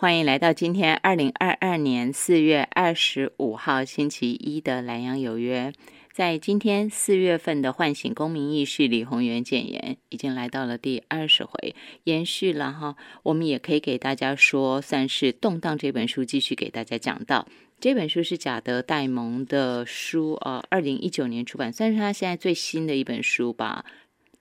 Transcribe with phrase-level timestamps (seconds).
[0.00, 5.72] 欢迎来到今天二零二二年四月二十五号星期一的南阳有约。
[6.12, 11.74] 在今天四月份的唤醒公民意识，李宏源谏言已经来到了第二十回，
[12.04, 12.94] 延续了哈。
[13.24, 17.48] 我们也可以给大家说，算是动荡这本书继续给大家讲到。
[17.80, 23.84] 这本书是贾德戴蒙的书，呃，二零一九年出版，算是他现在最新的一本书吧。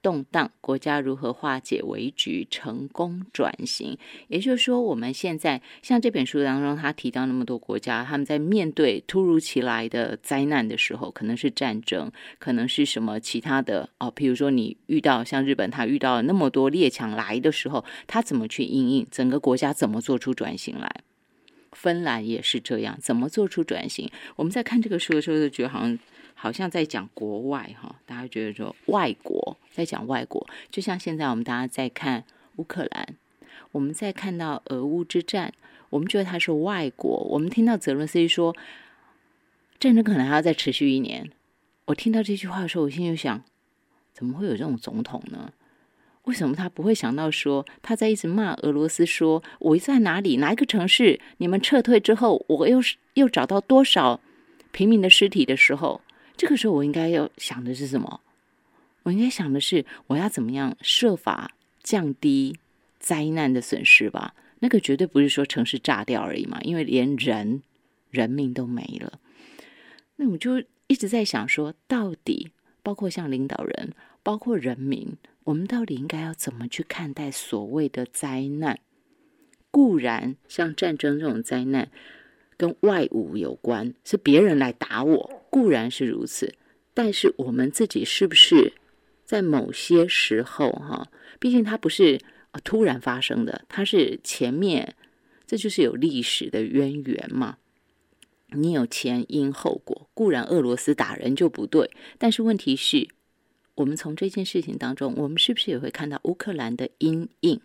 [0.08, 3.98] 动荡，国家如何化解危局，成功转型？
[4.30, 12.10] 也就是说，我们现在像这本书当中，他提到那么多国家，他们在面对突如其来的灾难的时候，可能是战争，
[12.40, 14.10] 可能是什么其他的哦。
[14.16, 19.06] 譬如说，你遇到像日本，他遇到那么多列强来的时候，他怎么去应应？
[19.12, 20.90] 整个国家怎么做出转型来？
[21.74, 24.10] 芬兰也是这样，怎么做出转型？
[24.38, 26.00] 我们在看这个书的时候，就觉得好像。
[26.40, 32.24] 好像在讲国外哈，大家觉得说外国在讲外国，就像现在我们大家在看
[32.58, 33.16] 乌克兰，
[33.72, 35.52] 我们在看到俄乌之战，
[35.90, 37.10] 我们觉得它是外国。
[37.32, 38.56] 我们听到泽伦斯基说
[39.80, 41.32] 战争可能还要再持续一年，
[41.86, 43.44] 我听到这句话的时候，我心里想：
[44.14, 45.52] 怎么会有这种总统呢？
[46.26, 54.20] 为什么他不会想到说他在一直骂俄罗斯，说我在哪里哪一个城市，你们撤退之后，我又是又找到多少
[54.72, 56.02] 平民的尸体的时候？
[56.38, 58.22] 这个时候，我应该要想的是什么？
[59.04, 62.60] 我应该想的是，我要怎么样设法降低
[63.00, 64.36] 灾难的损失吧？
[64.60, 67.64] 那个绝对不是说城市炸掉而已嘛，因为连人
[68.12, 69.20] 人命都没了。
[70.16, 72.52] 那我就一直在想说，到底
[72.84, 78.80] 包括像领导人，包括人民，我们到底应该要怎么去看待所谓的灾难？
[79.72, 81.90] 固然像战争这种灾难。
[82.60, 86.56] 跟外物有关，是别人来打我，固然是如此。
[86.94, 88.74] 但是我们自己是不是
[89.24, 91.10] 在某些时候，哈，
[91.40, 92.20] 毕竟它不是
[92.64, 94.96] 突然发生的，它是前面，
[95.46, 97.58] 这就是有历史的渊源嘛。
[98.52, 103.08] 你有前因后果，固然俄罗斯打人就不对，但是问题是，
[103.76, 107.60] 我们从这件事情当中，我们是不是也会看到乌克兰的阴影？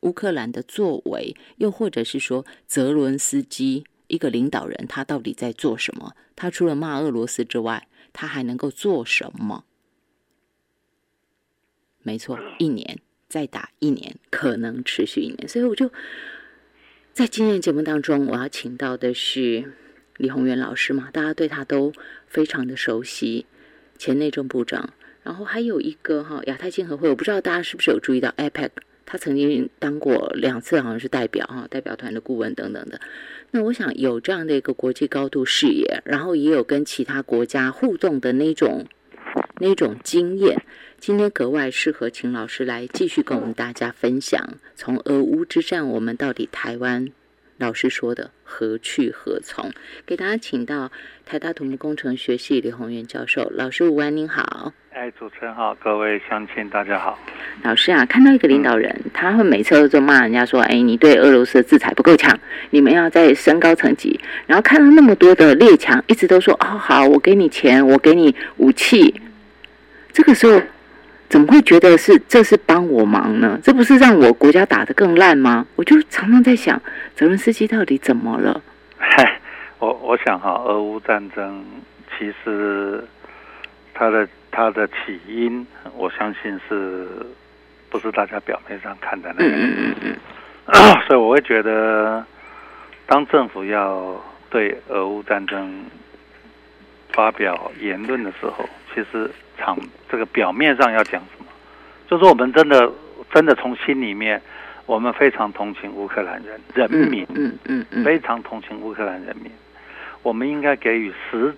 [0.00, 6.14] 乌克兰的作为，又或者是说泽伦斯基一个领导人，他到底在做什么？
[6.36, 9.64] 他除了骂俄罗斯之外，他还能够做什么？
[12.02, 15.48] 没错，一年再打一年，可能持续一年。
[15.48, 15.90] 所以我就
[17.14, 19.72] 在今天节目当中，我要请到的是
[20.18, 21.90] 李宏源老师嘛，大家对他都
[22.26, 23.46] 非常的熟悉，
[23.96, 24.92] 前内政部长。
[25.22, 28.72] 然后还有一个哈亚太经合会，我不知道大家是不是有注意到 APEC。
[29.12, 32.98] 他曾经当过两次，好像是代表哈，代表团的顾问等等的。
[33.50, 38.86] 那我想有这样的一个国际高度视野，然后也有跟其他国家互动的那种
[39.58, 40.62] 那种经验。
[40.98, 47.08] 今天格外适合请老师来继续跟我们大家分享，从俄乌之战，我们到底台湾。
[47.58, 49.70] 老师说的何去何从？
[50.04, 50.90] 给大家请到
[51.24, 54.72] 台大土木工程学系李宏源教授，老师午安，您好。
[54.92, 57.18] 哎，主持人好，各位乡亲大家好。
[57.62, 62.38] 老师啊，看到一个领导人，他会每次都在骂人家说：“哎，你对俄罗斯的制裁不够强，
[62.70, 69.20] 你们要再升高层级。”然后看到那么多的列强，一直都说：“哦，好，我给你钱，我给你武器。”
[70.12, 70.60] 这个时候。
[71.32, 73.58] 怎么会觉得是这是帮我忙呢？
[73.62, 75.66] 这不是让我国家打得更烂吗？
[75.76, 76.78] 我就常常在想，
[77.14, 78.60] 泽伦斯基到底怎么了？
[78.98, 79.40] 嗨，
[79.78, 81.64] 我我想哈，俄乌战争
[82.10, 83.02] 其实
[83.94, 85.66] 它的它的起因，
[85.96, 87.08] 我相信是
[87.88, 89.54] 不是大家表面上看的那样？
[89.54, 90.14] 嗯嗯嗯
[90.68, 91.00] 嗯。
[91.08, 92.22] 所以我会觉得，
[93.06, 95.86] 当政府要对俄乌战争
[97.14, 99.30] 发表言论的时候，其实。
[99.58, 99.78] 场
[100.10, 101.46] 这个表面上要讲什么？
[102.08, 102.90] 就是我们真的
[103.32, 104.42] 真的从心里面，
[104.86, 109.52] 我们非常同情乌克兰人人民，嗯嗯嗯，非常同情乌克兰人民。
[110.22, 111.54] 我们应该给予实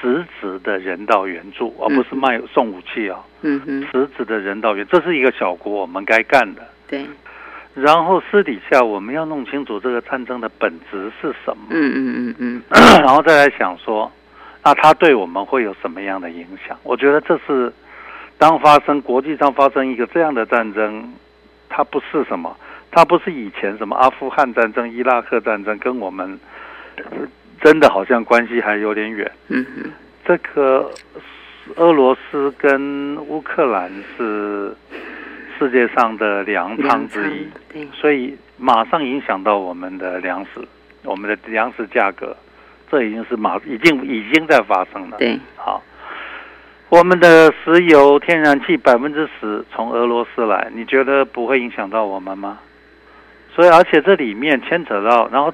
[0.00, 3.22] 实质的人道援助，而不是卖送武器啊。
[3.42, 6.66] 嗯嗯，实质的人道援，这是一个小国我们该干的。
[6.88, 7.06] 对。
[7.74, 11.66] 然后私底下我们要弄清楚这个战争的本质是什么。
[11.70, 12.62] 嗯嗯嗯嗯。
[13.04, 14.10] 然后再来想说。
[14.64, 16.76] 那它对我们会有什么样的影响？
[16.82, 17.72] 我觉得这是
[18.38, 21.12] 当发生国际上发生一个这样的战争，
[21.68, 22.56] 它不是什么，
[22.90, 26.40] 它不是以前什么阿富汗战争、伊拉克战争，跟我们
[27.60, 29.30] 真的好像关系还有点远。
[29.48, 29.92] 嗯嗯，
[30.24, 30.90] 这个
[31.76, 34.74] 俄罗斯跟乌克兰是
[35.58, 37.30] 世界上的粮仓之
[37.74, 40.66] 一，所以马上影响到我们的粮食，
[41.04, 42.34] 我们的粮食价格。
[42.90, 45.16] 这已经是马已经已经在发生了。
[45.18, 45.82] 对，好，
[46.88, 52.58] 我们的石油、天然气百分之十从俄罗斯来，你觉得不会影响到我们吗？
[53.54, 55.52] 所以而且这里面牵扯到，然后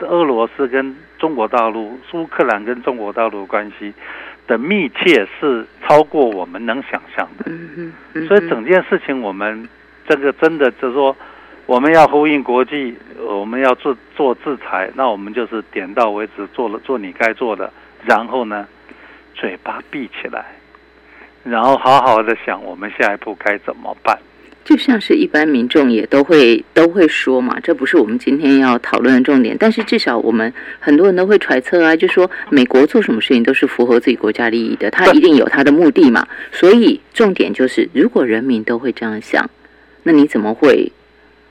[0.00, 3.92] 俄罗斯跟中国大陆、乌克兰跟中国大陆关系
[4.46, 7.44] 的密切是超过我们能想象的。
[7.46, 9.68] 嗯嗯，所以整件事情我们
[10.08, 11.16] 这个真的就是说，
[11.70, 12.92] 我们要呼应国际，
[13.28, 17.72] 我们要做做制裁，那我们就是点到为止，做了做你该做的，
[18.04, 18.66] 然后呢，
[19.36, 20.44] 嘴巴闭起来，
[21.44, 24.18] 然后好好的想我们下一步该怎么办。
[24.64, 29.56] 就像是一般民众也都会都会说嘛，这不是我们今天要讨论的重点。
[29.56, 36.26] 但是至少我们很多人都会揣测啊，就说美国做什么事情都是符合自己国家利益的，他一定有他的目的嘛。
[36.50, 39.48] 所以重点就是，如果人民都会这样想，
[40.02, 40.90] 那你怎么会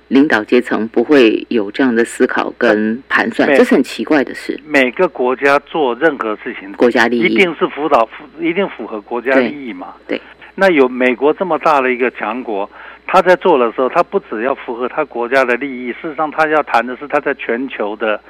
[0.10, 3.48] 领导阶层不会有这样的思考跟盘算？
[3.56, 4.60] 这是很奇怪的事。
[4.66, 8.08] 每个国家做任何事情，国家利益一定是辅导，
[8.40, 9.94] 一定符合国家利益嘛？
[10.08, 10.22] 对。
[10.56, 12.70] 那有美国这么大的一个强国。
[13.12, 18.22] 他在做的时候，他不只要符合他国家的利益，事实上他要谈的是他在全球的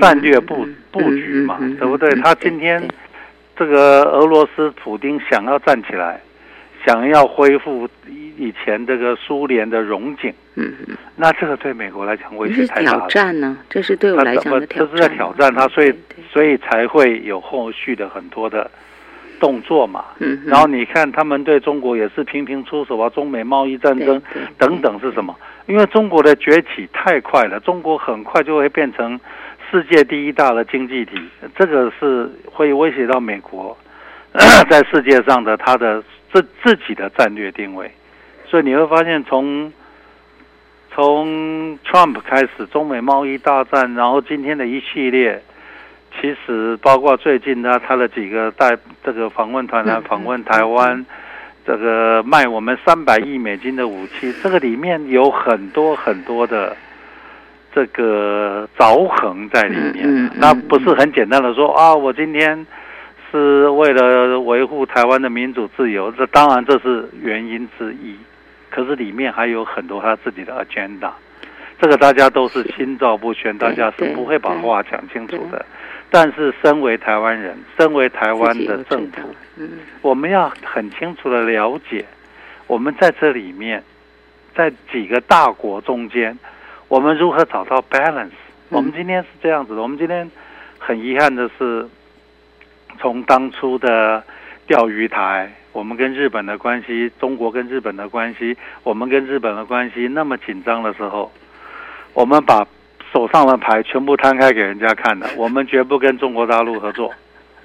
[0.00, 2.08] 战略布布局嘛，对不对？
[2.20, 2.80] 他今天
[3.56, 6.20] 这个俄罗斯普丁想要站起来，
[6.84, 10.72] 想要恢复以以前这个苏联的荣景，嗯
[11.16, 12.98] 那这个对美国来讲威胁太大了。
[12.98, 13.58] 挑战呢？
[13.68, 14.90] 这是对我来讲的挑战。
[14.90, 15.94] 这是在挑战他，所以
[16.32, 18.70] 所以才会有后续的很多的。
[19.38, 24.20] 动作嘛，嗯然后你看他们对中国也是频频出手啊，中美贸易战争
[24.58, 25.34] 等等是什么？
[25.64, 29.18] 因为中国的崛起太快了，中国很快就会变成
[29.70, 31.12] 世界第一大的经济体，
[31.56, 33.74] 这个是会威胁到美国
[34.68, 37.90] 在世界上的它的自自己的战略定位。
[38.46, 39.72] 所以你会发现，从
[40.94, 45.42] 从 Trump 开始，中美贸易大战，然后今天的一系列。
[46.20, 51.06] 其实，包括最近呢，他的几个带这个访问团来访问台湾，
[51.64, 56.76] 这个卖我们三百亿美金的武器，这个里面有很多很多的
[57.72, 60.28] 这个凿痕在里面。
[60.34, 62.66] 那不是很简单的说啊，我今天
[63.30, 68.16] 是为了维护台湾的民主自由，这当然这是原因之一。
[68.70, 71.10] 可是里面还有很多他自己的 agenda，
[71.80, 75.64] 这个大家都是心照不宣，大家是不会把话讲清楚的。
[76.08, 79.70] 但是，身为台湾人，身为台湾的政府，嗯，
[80.02, 82.04] 我们要很清楚的了解，
[82.66, 83.82] 我们在这里面，
[84.54, 86.36] 在几个大国中间，
[86.88, 88.30] 我们如何找到 balance？
[88.70, 89.82] 我们今天是这样子的。
[89.82, 90.28] 我们今天
[90.78, 91.88] 很遗憾的是，
[92.98, 94.22] 从当初的
[94.66, 101.30] 钓鱼台，我们跟日本的关系，中国跟日本的关系，我们跟日本的关系那么紧张的时候，
[102.14, 102.66] 我们把。
[103.12, 107.12] 手上的牌全部摊开给人家看的，我们绝不跟中国大陆合作。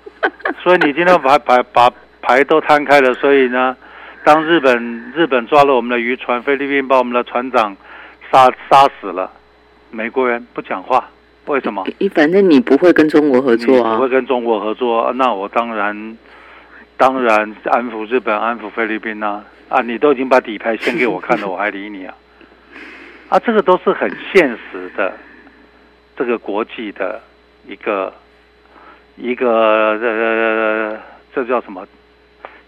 [0.63, 1.87] 所以你今天把把把
[2.19, 3.77] 牌都摊开了，所以呢，
[4.23, 7.77] 当日本日本抓了我们的渔船，菲律宾把我们的船长
[8.31, 9.31] 杀杀死了，
[9.91, 11.07] 美国人不讲话，
[11.45, 11.85] 为什么？
[11.99, 16.17] 你反正你不会跟中国合作啊，不会跟中国合作，那我当然
[16.97, 19.43] 当然安抚日本，安抚菲律宾呐。
[19.67, 22.13] 啊，你都已经把底牌先给我看了，我还理你啊？
[23.29, 25.11] 啊，这个都是很现实的。
[26.17, 27.19] 这个国际的
[27.67, 28.13] 一个
[29.17, 29.49] 一个
[29.99, 30.99] 呃，
[31.33, 31.85] 这叫什么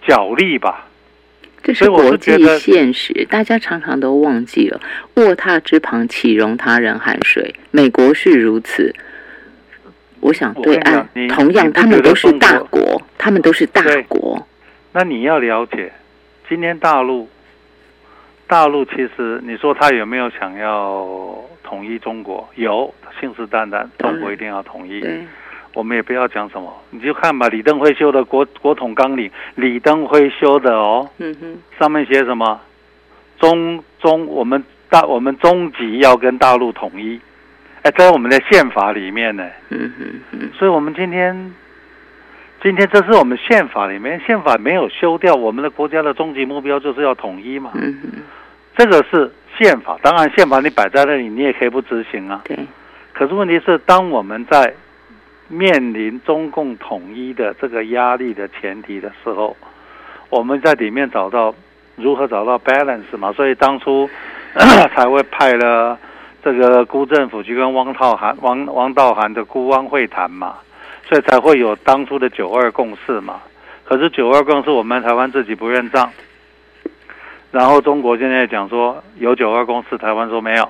[0.06, 0.86] 角力吧？
[1.68, 4.80] 这是国际现实，大家常常都忘记了。
[5.16, 7.54] 卧榻之旁，岂容他人酣睡？
[7.72, 8.96] 美国是如此，
[10.22, 14.48] 我想对岸同样，他们都是大国，他们都是大国。
[14.94, 15.92] 那你要了解，
[16.48, 17.28] 今天大陆
[18.48, 21.44] 大陆其实，你说他有没有想要？
[21.64, 25.02] 统一中国有信誓旦旦，中国一定要统一。
[25.78, 27.48] 我们也不要讲什么，你就看吧。
[27.50, 31.08] 李登辉修的国国统纲领，李登辉修的哦。
[31.20, 32.60] 嗯哼，上面写什么？
[33.38, 37.22] 中中，我们大我们终极要跟大陆统一。
[37.84, 39.48] 哎，在我们的宪法里面呢。
[40.58, 41.54] 所以我们今天，
[42.64, 47.72] 今天这是我们宪法里面，宪法没有修掉，我们的国家的终极目标就是要统一嘛。
[48.76, 49.32] 这个是。
[49.58, 52.42] 宪法当然，宪法你摆在那里，你也可以不执行啊。
[52.46, 52.56] 对。
[53.14, 54.72] 可是问题是，当我们在
[55.48, 59.56] 面临中共统一的这个压力的前提的时候，
[60.30, 61.54] 我们在里面找到
[61.96, 63.32] 如何找到 balance 嘛？
[63.34, 64.10] 所以当初
[64.94, 65.98] 才会派了
[66.44, 70.58] 这个辜政府去跟汪道涵、汪汪道涵的辜汪会谈嘛，
[71.08, 73.42] 所以才会有当初的九二共识嘛。
[73.84, 76.12] 可是九二共识，我们台湾自己不认账。
[77.52, 80.70] 然后中国现在讲说有九二共识，台湾说没有，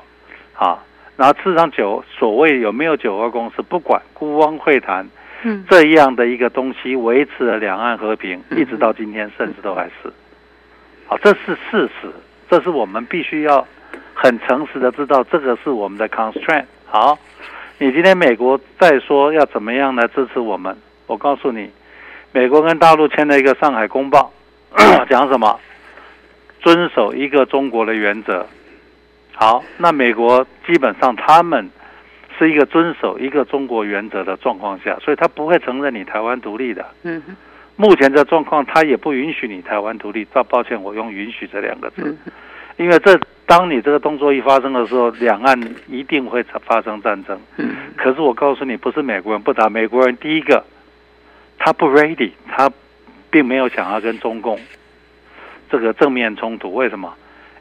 [0.53, 0.77] 啊，
[1.17, 5.09] 然后事实上九所谓有没有九二共识，不管孤汪会谈，
[5.43, 10.13] 嗯，这样的一个东西维持了两岸和平，一直到今天，甚至都还是，
[11.07, 12.07] 好，这是事实，
[12.49, 13.67] 这是我们必须要
[14.13, 16.65] 很诚实的知道这个是我们的 constraint。
[16.85, 17.17] 好，
[17.79, 21.71] 你今天美国再说要怎么样来支持我们，我告诉你，
[22.31, 24.31] 美国跟大陆签了一个《上海公报》，
[25.09, 25.59] 讲什么？
[26.61, 28.45] 遵守一个中国的原则。
[29.39, 31.69] 好，那美国基本上他们
[32.39, 36.83] 是一个遵守一个中国原则的状况下，所以他不会承认你台湾独立的。
[37.03, 37.21] 嗯
[37.75, 40.25] 目前的状况，他也不允许你台湾独立。
[40.25, 42.17] 抱抱歉，我用“允许”这两个字，
[42.77, 43.15] 因为这
[43.45, 45.55] 当你这个动作一发生的时候，两岸
[45.87, 47.39] 一定会发生战争。
[47.57, 50.65] 嗯可是我告诉你，不是美国人不打，美国人第一个
[51.59, 52.67] 他不 ready，他
[53.29, 54.59] 并没有想要跟中共
[55.69, 56.73] 这个正面冲突。
[56.73, 57.13] 为什么？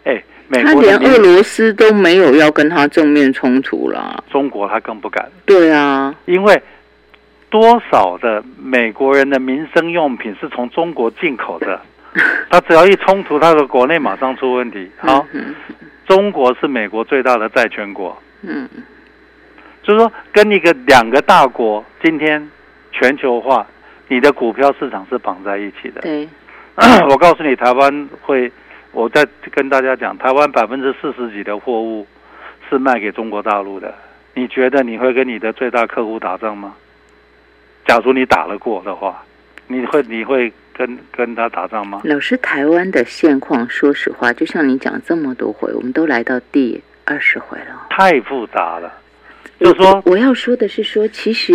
[0.04, 4.22] 哎，美他连俄罗斯都没有要跟他正面冲突啦。
[4.30, 6.62] 中国他更不敢，对啊，因为
[7.50, 11.80] 多少的美国人的民生用品是从中国进口的，
[12.50, 14.90] 他只要一冲突，他的国内马上出问题。
[14.98, 15.54] 好，嗯
[16.06, 18.68] 中国是美国最大的债权国，嗯
[19.82, 22.48] 就是说跟一个两个大国今天
[22.92, 23.66] 全球化，
[24.08, 26.00] 你的股票市场是绑在一起的。
[26.02, 26.28] 对，
[27.10, 28.50] 我告诉你，台湾会，
[28.96, 32.06] 我再跟大家讲，台湾百分之四十几的货物
[32.66, 33.94] 是卖给中国大陆的。
[34.32, 36.74] 你觉得你会跟你的最大客户打仗吗？
[37.86, 39.22] 假如你打了过的话，
[39.66, 42.00] 你会你会跟跟他打仗吗？
[42.04, 47.88] 老师，台湾的现况，说实话，就像你讲这么多回，我们都来到第二十回了。
[47.90, 48.90] 太复杂了，
[49.58, 51.52] 就是说我我要说的是说，其实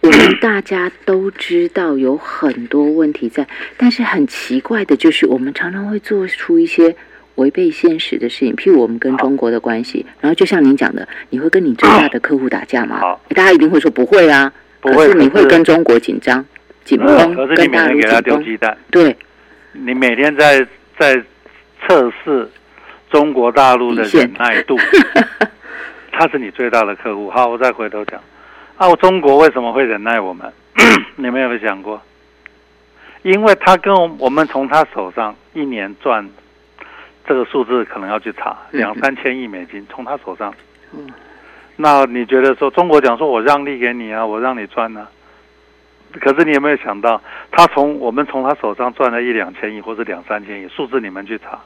[0.00, 3.46] 我们大家都知道有很多问题在，
[3.76, 6.94] 但是很奇怪的就是，我们常常会做出一些
[7.34, 13.20] 违背现实的事情，譬如我们跟中国的关系，然后就像您讲的，你会跟你最大的客户打架吗好？
[13.30, 16.44] 大家一定会说不会啊，不会可是你会跟中国紧张、
[16.84, 19.16] 紧绷，可是你每天给他丢鸡蛋，对，
[19.72, 20.66] 你每天在
[20.98, 21.22] 在
[21.86, 22.48] 测试
[23.10, 24.78] 中国大陆的忍耐度，
[26.16, 27.30] 他是你最大的客户。
[27.30, 28.20] 好，我再回头讲，
[28.76, 30.52] 啊，我中国为什么会忍耐我们？
[31.16, 32.00] 你们有没有想过？
[33.22, 36.28] 因为他跟我我们从他手上一年赚
[37.26, 40.54] 这个数字，可能要去查嗯两三千亿美金，从他手上。
[40.92, 41.06] 嗯
[41.76, 45.08] 那你觉得说中国讲说我让利给你啊，我让你赚呢、
[46.20, 51.58] 可是你有没有想到，他从我们从他手上赚了一两千亿或者两三千亿，数字你们去查。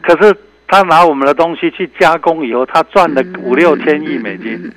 [0.00, 0.34] 可是
[0.66, 4.72] 他拿我们的东西去加工以后，他赚了五六千亿美金，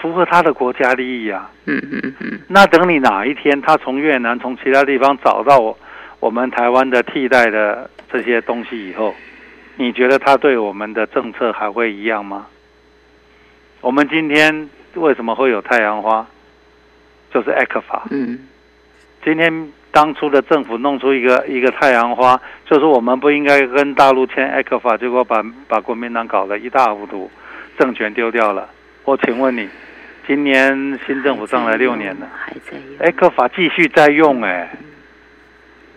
[0.00, 1.50] 符合他的国家利益啊。
[1.66, 5.78] 嗯嗯嗯嗯那等你哪一天他从越南、从其他地方找到我
[6.18, 9.14] 我们台湾的替代的这些东西以后，
[9.76, 12.46] 你觉得他对我们的政策还会一样吗？
[13.80, 16.26] 我们今天为什么会有太阳花？
[17.32, 18.06] 就是 e c 法。
[18.10, 18.38] 嗯
[19.22, 27.30] 今天当初的政府弄出一个一个太阳花，就是我们不应该跟大陆签 e c 法，结果把把国民党搞得一塌糊涂，
[27.78, 28.68] 政权丢掉了。
[29.04, 29.68] 我请问你，
[30.26, 32.28] 今年新政府上来六年了。
[32.36, 32.98] 还在用。
[33.00, 34.70] 哎，克法继续在用哎，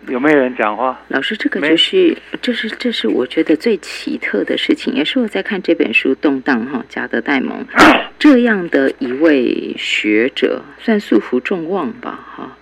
[0.08, 1.00] 有没有人讲话？
[1.08, 7.64] 老师，这个就是，这是这是我觉得最奇特的事情，也是我在看这本书《动荡》哈，加德戴蒙
[8.18, 12.56] 这样的一位学者，算素服众望吧哈。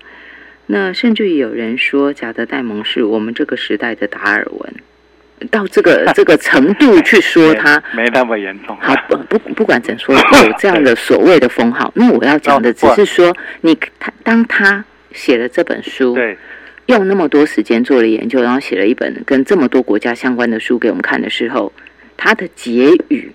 [0.66, 4.74] 那甚至于有人说，贾德戴蒙是我们这个时代的达尔文，
[5.50, 7.82] 到这个 这个程度去说他。
[7.94, 8.76] 没没那么严重。
[8.80, 10.14] 好，不不不管怎说，
[10.46, 11.92] 有这样的所谓的封号。
[11.96, 16.38] 那我要讲的只是说，你他当他写了这本书，对，
[16.86, 21.72] 用那么多时间做了研究，然后写了一本跟这么多国家相关的书给我们看的时候，
[22.16, 23.32] 他的结语，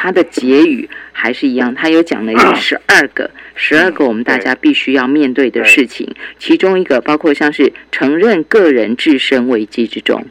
[0.00, 10.24] 他的结语还是一样，他有讲了有十二个，十二个我们大家必须要面对的事情，其中一个包括像是承认个人置身危机之中。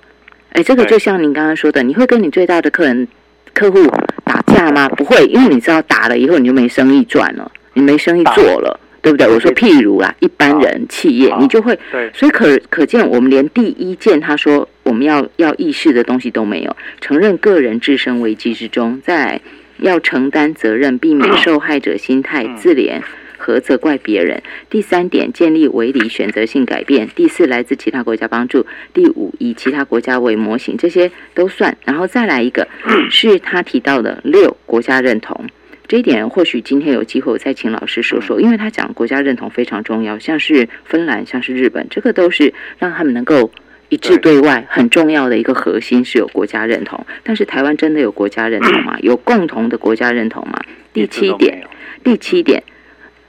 [0.53, 3.07] 哎，这个就像您刚刚说的，你会跟你最大的客人
[3.53, 3.85] 客户
[4.23, 4.87] 打架吗？
[4.87, 9.27] 不会，因为你知道打了以后你就没生意赚了，你没生意做了，对不对？
[9.27, 19.41] 我说譬如啦，一般人企业你就会对，所以可可见，我们连第一件他说我们要要意识的东西都没有，承认个人置身危机之中，再来
[19.79, 23.01] 要承担责任，避免受害者心态嗯自怜
[23.37, 24.41] 和责怪别人。
[24.69, 27.07] 第三点，建立围理选择性改变。
[27.15, 28.65] 第四，来自其他国家帮助。
[28.93, 31.77] 第五，以其他国家为模型，这些都算。
[31.85, 32.67] 然后再来一个，
[33.09, 35.45] 是他提到的六国家认同。
[35.87, 43.49] 这一点或许今天有机会我再请老师说说，因为他讲国家认同非常重要，像是芬兰，像是日本，这个都是让他们能够
[43.89, 47.05] 一致对外很重要的一个核心是有国家认同。
[47.23, 48.97] 但是台湾真的有国家认同吗？
[49.01, 50.59] 有共同的国家认同吗？
[50.93, 51.65] 第七点
[52.03, 52.63] 第七点，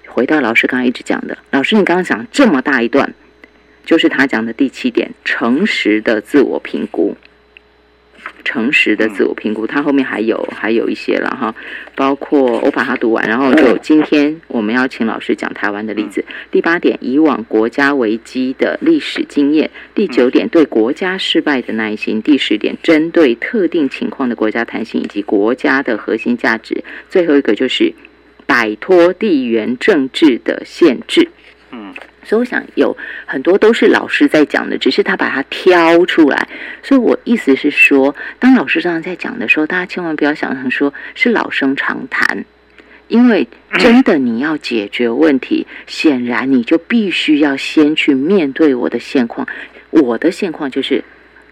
[0.07, 3.15] 回到老师刚刚一直讲的，老师你刚刚讲这么大一段，
[3.85, 7.17] 就是他讲的第七点，诚实的自我评估。
[8.49, 11.55] 诚实的自我评估，它后面还有还有一些了哈，
[11.95, 16.25] 包括我把它读完，然后就今天我们要请老师讲台湾的例子。
[16.51, 27.93] 第八点，以往国家危机的历史经验；第九点，对国家失败的耐心；第十点，针对特定情况的国家弹性以及国家的核心价值；最后一个就是
[28.47, 31.29] 摆脱地缘政治的限制。
[32.25, 36.47] 所以我想有很多都是老师在讲的，只是他把它挑出来。
[36.83, 42.45] 所以我意思是说，当老师这样在讲的时候，大家千万不要想成说是老生常谈，
[43.09, 49.49] 因为真的你要解决问题，显然你就必须要先去面对我的现况。
[49.89, 51.03] 我的现况就是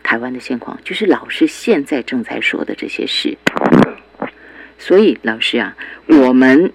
[0.03, 3.39] 台湾的现况，就是老师现在正在说的这些事。
[4.79, 5.75] 所以老师啊，
[6.07, 6.71] 我们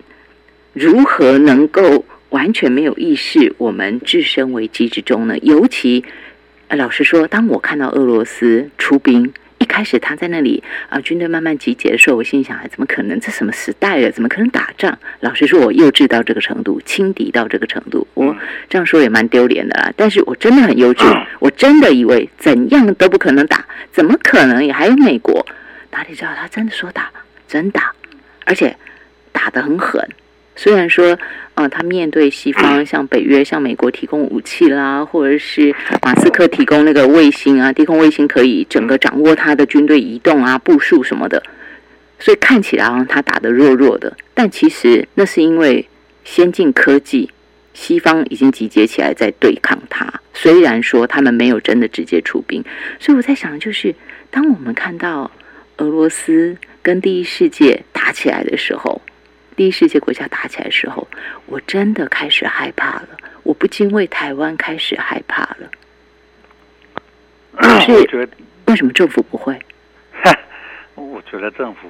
[0.74, 2.04] 如何能够？
[2.32, 5.38] 完全没有意识，我们置身危机之中呢。
[5.38, 6.04] 尤其，
[6.70, 13.20] 老实说，当我看到俄罗斯出兵，一开始他在那里啊，军队慢慢集结的时候，我心想：哎怎么可能？
[13.20, 14.10] 这什么时代了？
[14.12, 14.98] 怎么可能打仗？
[15.20, 18.36] 老实说，我幼稚到这个程度，轻敌到这个程度，我
[18.70, 19.94] 这样说也蛮丢脸的啦。
[19.98, 21.04] 但是我真的很幼稚，
[21.40, 24.66] 我真的以为怎样都不可能打，怎么可能？
[24.66, 25.46] 也还有美国，
[25.92, 27.12] 哪里知道他真的说打，
[27.48, 27.92] 真打，
[28.46, 28.76] 而且
[29.34, 30.08] 打得很狠。
[30.56, 31.18] 虽然说，
[31.54, 41.44] 啊，他面对西方，像北约、像美国提供武器啦，或者是马斯克提供那个卫星啊，低空卫星可以整个掌握他的军队移动啊、部署什么的，
[42.20, 45.86] 所以看起来啊他打得弱弱的，但其实那是因为
[46.24, 47.30] 先进科技，
[47.74, 50.12] 西方已经集结起来在对抗他。
[50.34, 52.64] 虽然说他们没有真的直接出兵，
[52.98, 53.94] 所以我在想，就是
[54.30, 55.30] 当我们看到
[55.78, 59.02] 俄罗斯跟第一世界打起来的时候。
[59.56, 61.08] 第一世界国家打起来的时候，
[61.46, 63.10] 我真的开始害怕了。
[63.44, 65.70] 我不禁为台湾开始害怕了。
[67.54, 68.30] 我觉得
[68.68, 69.60] 为什么政府不会？
[70.96, 71.88] 我觉得政府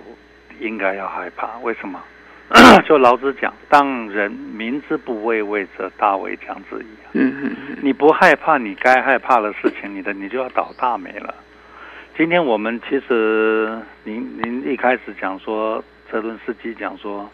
[0.60, 1.58] 应该要害怕。
[1.60, 2.01] 为什么？
[2.86, 6.88] 就老子讲，当人民之不畏，畏则大为将之矣。
[7.13, 7.78] 嗯嗯嗯。
[7.82, 11.34] 你不害怕你该害怕的事情，你的你就要倒大霉了。
[12.17, 17.30] 今天我们其实，您您一开始讲说，泽伦斯基讲说。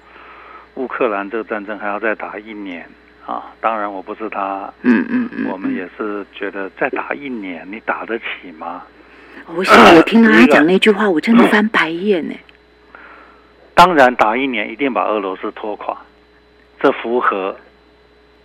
[0.78, 2.88] 乌克兰这个战争还要再打一年
[3.26, 3.52] 啊！
[3.60, 8.84] 当然我不是他，嗯嗯嗯，我们也是觉得再打一年，你打得起吗？
[9.56, 12.34] 我想我听到他讲那句话，我真的翻白眼呢。
[13.76, 15.98] 当然打一年一定把俄罗斯拖垮，
[16.80, 17.56] 这符合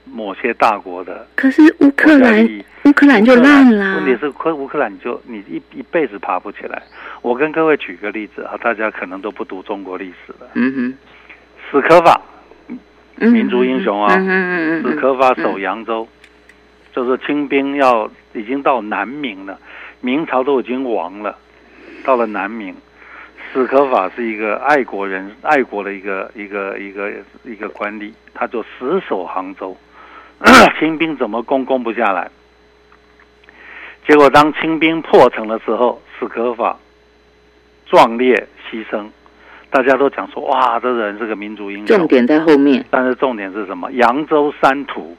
[0.04, 1.26] 某些大国的。
[1.36, 2.46] 可是乌克兰，
[2.84, 3.96] 乌克兰就烂了。
[3.96, 6.82] 问题是，乌乌克兰你就你一一辈子爬不起来。
[7.20, 10.48] 我跟各位举个例子啊，大家可能都不读中国历史了。
[10.54, 10.94] 嗯哼。
[11.72, 12.20] 史可法，
[13.16, 14.12] 民族英雄啊！
[14.82, 16.06] 史可法守扬州，
[16.94, 19.58] 就是清兵要已经到南明了，
[20.02, 21.34] 明朝都已经亡了，
[22.04, 22.76] 到了南明，
[23.54, 27.10] 史可法是一个爱国人，爱国的一个一个一个
[27.42, 29.74] 一个官吏，他就死守杭州，
[30.78, 32.30] 清兵怎么攻攻不下来，
[34.06, 36.76] 结果当清兵破城的时候，史可法
[37.86, 39.06] 壮烈牺牲。
[39.72, 41.96] 大家都讲说，哇，这人是个民族英雄。
[41.96, 42.84] 重点在后面。
[42.90, 43.90] 但是重点是什么？
[43.92, 45.16] 扬州三屠，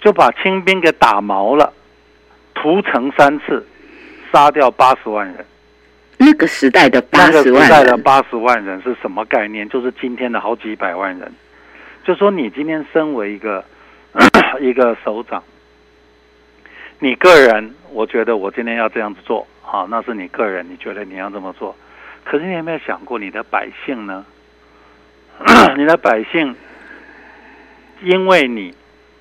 [0.00, 1.72] 就把清兵给打毛了，
[2.54, 3.66] 屠城三次，
[4.32, 5.44] 杀掉八十万人。
[6.16, 9.68] 那个时代的八十万，那个时代的八十万人是什么概念？
[9.68, 11.32] 就是今天的好几百万人。
[12.04, 13.64] 就说你今天身为一个
[14.62, 15.42] 一个首长，
[17.00, 21.74] 你个人，我觉得我今天要这样子做，好，那是你个人，你觉得你要这么做。
[22.30, 24.26] 可是你有没有想过你的百姓呢？
[25.78, 26.54] 你的百姓，
[28.02, 28.74] 因为你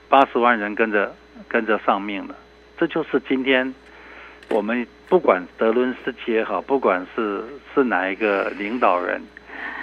[0.09, 1.15] 八十万人跟着
[1.47, 2.35] 跟着丧命了，
[2.77, 3.73] 这就是今天
[4.49, 7.41] 我们不管德伦斯基也好，不管是
[7.73, 9.21] 是哪一个领导人，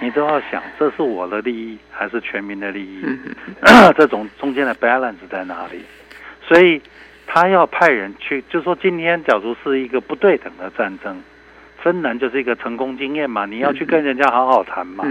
[0.02, 3.02] 你都要想，这是我的利益还是全民的利益？
[3.96, 5.82] 这种中间的 balance 在哪里？
[6.46, 6.78] 所以
[7.26, 11.22] 他要派人去，就说今天假如是一个不对等的战争。
[11.84, 15.04] 芬兰就是一个成功经验嘛，你要去跟人家好好谈嘛。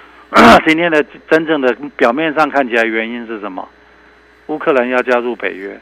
[0.66, 3.68] 今天的真正的表面上看起来原因是什么？
[4.46, 5.78] 乌克兰要加入北约，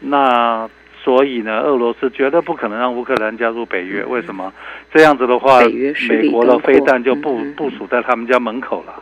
[0.00, 0.68] 那
[1.00, 4.04] 所以呢，俄罗斯绝对不可能让乌克兰加入北约。
[4.04, 4.52] 为什么？
[4.92, 5.60] 这样子的话，
[6.08, 9.00] 美国的飞弹就部部署在他们家门口了。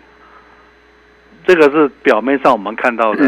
[1.47, 3.27] 这个是表面上我们看到的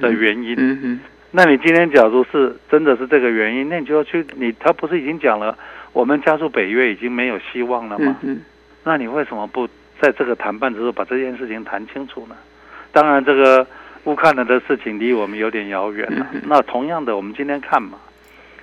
[0.00, 0.98] 的原因。
[1.30, 5.56] 那你今天假如是真的是这个原因，那你就要去你他不是已经讲了？
[5.92, 8.16] 我们加入北约已经没有希望了吗？
[8.84, 9.68] 那你为什么不
[10.00, 12.36] 在这个谈判之后把这件事情谈清楚呢？
[12.90, 13.66] 当然，这个
[14.04, 16.26] 乌克兰的事情离我们有点遥远了。
[16.44, 17.98] 那同样的，我们今天看嘛，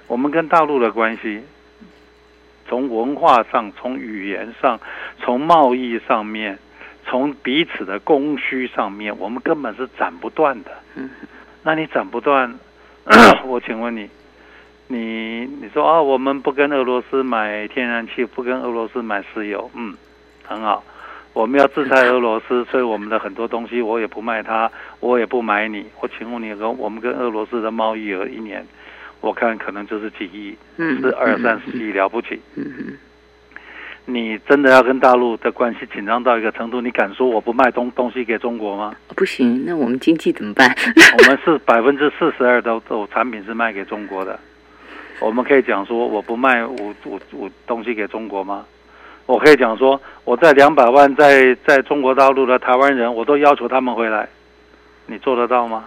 [0.08, 1.42] 我们跟大陆的关系，
[2.68, 4.80] 从文化上、从语言上、
[5.20, 6.60] 从贸易上面、
[7.06, 10.72] 从彼此的供需上面，我们根本是斩不断的。
[10.96, 11.10] 嗯，
[11.64, 12.54] 那你斩不断，
[13.46, 14.10] 我请问你，
[14.92, 19.94] 你你说啊，我们不跟俄罗斯买天然气，不跟俄罗斯买石油，嗯，
[20.44, 20.84] 很好。
[21.34, 25.86] 我们要制裁俄罗斯，所以我们的很多东西我也不卖它，我也不买你。
[26.02, 28.66] 我请问你，跟我们跟俄罗斯的贸易额一年，
[29.22, 32.42] 我看可能就是几亿，嗯是二三十亿了不起。
[34.06, 38.96] 你真的要跟大陆的关系紧张到一个程度，你敢说我不卖东东西给中国吗？
[39.16, 40.68] 不行，那我们经济怎么办？
[41.20, 44.40] 我们是百分之四十二都都产品是卖给中国的，
[45.20, 48.66] 我们可以讲说我不卖五五五东西给中国吗？
[49.26, 54.28] 我可以讲说我在两百万在在中国大陆的台湾人，我都要求他们回来，
[55.06, 55.86] 你做得到吗？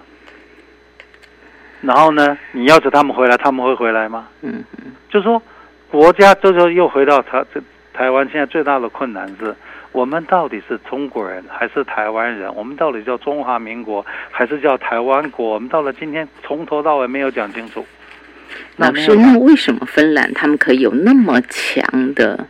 [1.81, 4.29] 然后呢，你要求他们回来，他们会回来吗？
[4.42, 5.42] 嗯嗯就是说，
[5.90, 7.61] 国家这就又回到台这
[7.92, 9.53] 台湾现在最大的困难是，
[9.90, 12.55] 我们到底是中国人还是台湾人？
[12.55, 15.55] 我们到底叫中华民国还是叫台湾国？
[15.55, 17.85] 我们到了今天从头到尾没有讲清楚。
[18.76, 22.46] 那老师，那为什么芬兰他们可以有那么强的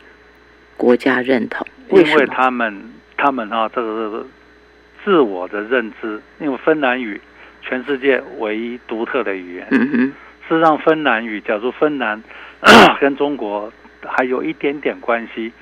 [0.76, 1.66] 国家认同？
[1.90, 2.26] 为因为？
[2.26, 2.82] 他们
[3.16, 4.26] 他们啊，这个是
[5.04, 7.20] 自我的认知，因为芬兰语
[7.60, 9.66] 全世界唯一独特的语言。
[9.70, 9.98] 嗯哼，
[10.48, 12.22] 事实上，芬兰语，假如芬兰
[13.00, 13.72] 跟中国
[14.04, 15.52] 还有一点点关系，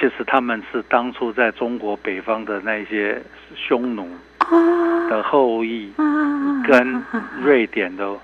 [0.00, 3.20] 其实他们是当初在中国北方的那些
[3.54, 4.08] 匈奴
[4.40, 7.02] 哦的后裔，啊，跟
[7.42, 8.16] 瑞典的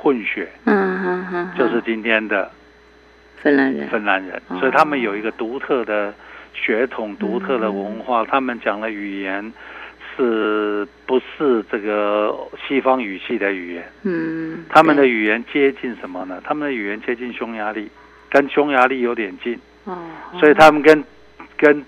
[0.00, 2.48] 混血，嗯嗯嗯，就是今天的
[3.42, 3.88] 芬兰人。
[3.88, 4.56] 芬兰人，哦。
[4.60, 6.14] 所以他们有一个独特的
[6.54, 9.52] 血统、独特的文化，他们讲的语言
[10.16, 12.34] 是不是这个
[12.66, 13.84] 西方语系的语言？
[14.04, 16.40] 嗯，他们的语言接近什么呢？
[16.44, 17.90] 他们的语言接近匈牙利，
[18.30, 19.98] 跟匈牙利有点近，哦，
[20.38, 21.04] 所以他们跟
[21.56, 21.84] 跟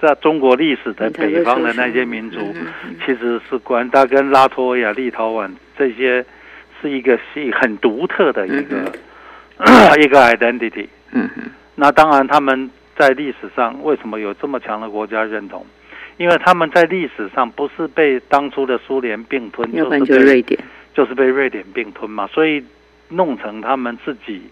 [0.00, 2.38] 在中国历史的北方的那些民族，
[3.06, 6.24] 其实是关，它跟拉脱维亚、立陶宛这些
[6.80, 8.92] 是一个是很独特的一个、
[10.00, 10.86] 一个 identity。
[11.12, 11.42] 嗯哼，
[11.76, 15.64] 那当然，他们在历史上为什么有这么强的国家认同？
[16.16, 20.60] 因为他们在历史上不是被当初的苏联并吞，要不然是被就瑞典。
[20.94, 22.64] 就是被瑞典并吞嘛，所以
[23.08, 24.42] 弄成他们自己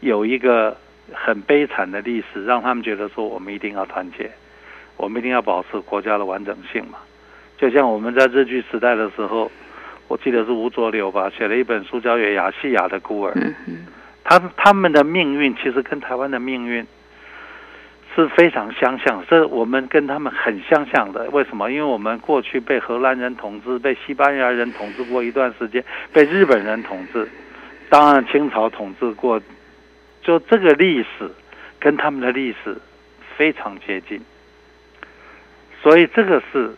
[0.00, 0.76] 有一个
[1.12, 4.28] 很悲惨的历史，让他们觉得说我们一定要团结，
[4.96, 6.98] 我们一定要保持国家的完整性嘛。
[7.56, 9.48] 就像我们在日据时代的时候，
[10.08, 13.32] 我记得是吴浊流吧，写了一本书叫《亚细亚的孤儿》，
[13.66, 13.86] 嗯，
[14.22, 16.86] 他他们的命运其实跟台湾的命运
[18.14, 21.28] 是非常相像，这我们跟他们很相像的。
[21.30, 21.70] 为什么？
[21.70, 27.28] 因为我们过去被荷兰人统治，被西班牙人统治过一段时间，被日本人统治，
[27.90, 29.40] 当然清朝统治过，
[30.22, 31.30] 就这个历史
[31.78, 32.76] 跟他们的历史
[33.36, 34.20] 非常接近，
[35.82, 36.74] 所以这个是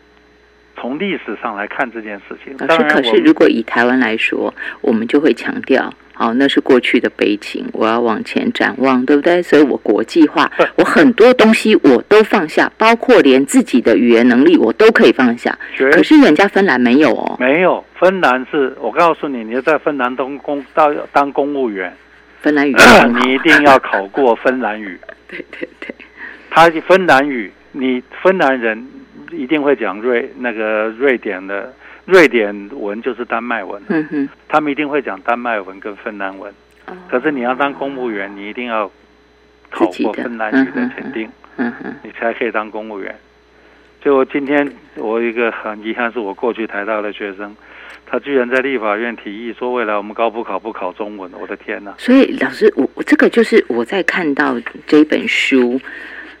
[0.79, 2.53] 从历史上来看这件事情。
[2.59, 9.41] 老师，当然我们可是如果以台湾来说，我们就会强调，好，那是过去的悲情，我要往前展望，对不对？
[9.41, 15.57] 所以我国际化，我很多东西我都放下，包括连自己的语言能力我都可以放下。
[15.91, 21.93] 可是人家芬兰没有哦，没有，芬兰是我告诉你，你要在芬兰当公到当公务员，
[22.41, 22.73] 芬兰语
[23.21, 24.97] 你一定要考过芬兰语。
[25.27, 25.93] 对对对，
[26.49, 28.83] 他芬兰语，你芬兰人
[29.31, 31.73] 一定会讲瑞那个瑞典的
[32.05, 34.29] 瑞典文就是丹麦文，嗯哼。
[34.47, 36.51] 他们一定会讲丹麦文跟芬兰文。
[36.87, 38.89] 哦可是你要当公务员，你一定要
[39.69, 43.15] 考过芬兰语的嗯哼检定，嗯哼，你才可以当公务员。
[44.01, 47.55] 就今天我一个很遗憾，是我过去台大的学生，
[48.07, 51.93] 他居然在立法院提议说，未来我们高普考不考中文，我的天哪！
[51.97, 54.55] 所以老师，我我这个就是我在看到
[54.87, 55.79] 这本书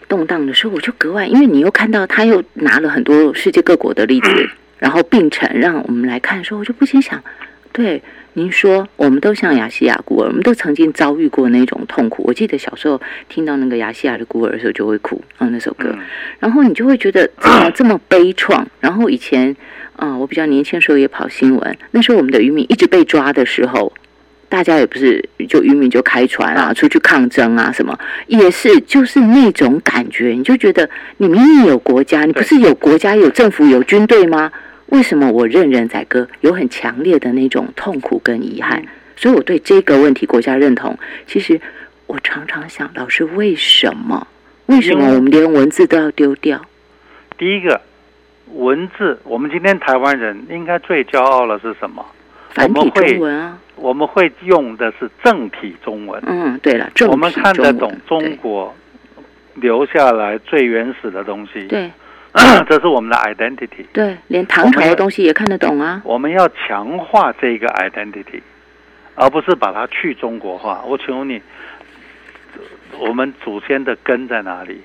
[0.09, 7.23] 动荡的时候，我就格外，因为你又看到他又拿了很多世界各国的例子，然后并成让我们来看的时候，我就不禁想，
[7.71, 8.01] 对
[8.33, 12.23] 您说，我们都像亚细亚孤儿，我们都曾经遭遇过那种痛苦。
[12.25, 15.99] 我记得小时候听到那个亚细亚的孤儿的时候就会哭，啊，那首歌，嗯
[16.39, 18.65] 然后你就会觉得怎么这么悲怆？
[18.79, 19.55] 然后以前，
[19.95, 23.91] 啊、我比较年轻的时候也跑新闻，那时候我们的渔民一直被抓的时候，
[24.49, 34.51] 大家也不是就渔民就开船啊，出去抗争啊，什么也是就是那种感觉，你就觉得你明明有国家，你不是有国家、有政府、有军队吗？
[34.87, 36.27] 为什么我任人宰割？
[36.41, 38.83] 有很强烈的那种痛苦跟遗憾，
[39.15, 41.61] 所以我对这个问题国家认同，其实
[42.07, 44.27] 我常常想到是为什么？
[44.65, 46.59] 为什么我们连文字都要丢掉？
[47.37, 47.79] 第一个
[48.55, 52.03] 文字，我们今天台湾人应该最骄傲的是什么？
[52.49, 58.75] 繁体我们会中文啊，我们会用的是正体中文，嗯，对了，正我们看得懂中国
[59.55, 61.67] 留下来最原始的东西。
[61.67, 61.91] 对
[62.69, 63.85] 这是我们的 identity。
[63.91, 66.01] 对，连唐朝的东西也看得懂啊。
[66.05, 68.41] 我们要强化这个 identity，
[69.15, 70.83] 而不是把它去中国化。
[70.85, 71.41] 我请问你，
[72.99, 74.81] 我们祖先的根在哪里？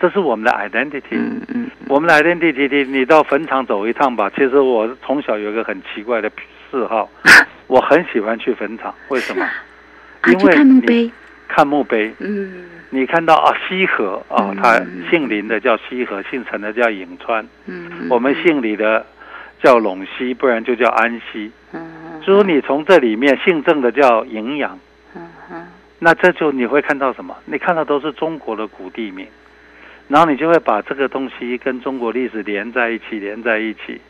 [0.00, 1.02] 这是我们的 identity。
[1.12, 4.28] 嗯嗯我们的 identity，你到坟场走一趟吧。
[4.30, 6.28] 其实我从小有一个很奇怪的
[6.70, 7.08] 嗜好，
[7.66, 8.94] 我很喜欢去坟场。
[9.08, 9.42] 为什么？
[10.22, 11.10] 啊，去看墓碑。
[11.48, 19.06] 看墓碑，嗯，你看到啊西河啊，嗯他姓林的叫西河，姓陈的叫颍川，嗯，我们姓李的
[19.62, 21.52] 叫陇西，不然就叫安西。
[21.72, 24.76] 嗯，所以你从这里面姓郑的叫荥阳，
[25.14, 25.66] 嗯嗯
[26.00, 27.36] 那这就你会看到什么？
[27.44, 29.24] 你看到都是中国的古地名，
[30.08, 34.00] 然后你就会把这个东西跟中国历史连在一起，连在一起，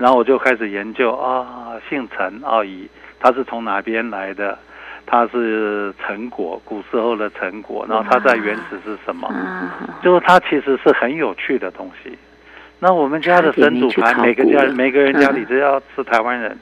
[0.00, 2.88] 然后我就开始研究啊，姓陈啊，以
[3.20, 4.58] 他是从哪边来的？
[5.06, 9.26] 他是陈果，古时候的陈果，然后他在原始是什么？
[9.28, 12.16] 啊，就是它其实是很有趣的东西。
[12.78, 16.56] 那我们家的神主牌，每个家每个人家里嗯只要是台湾人，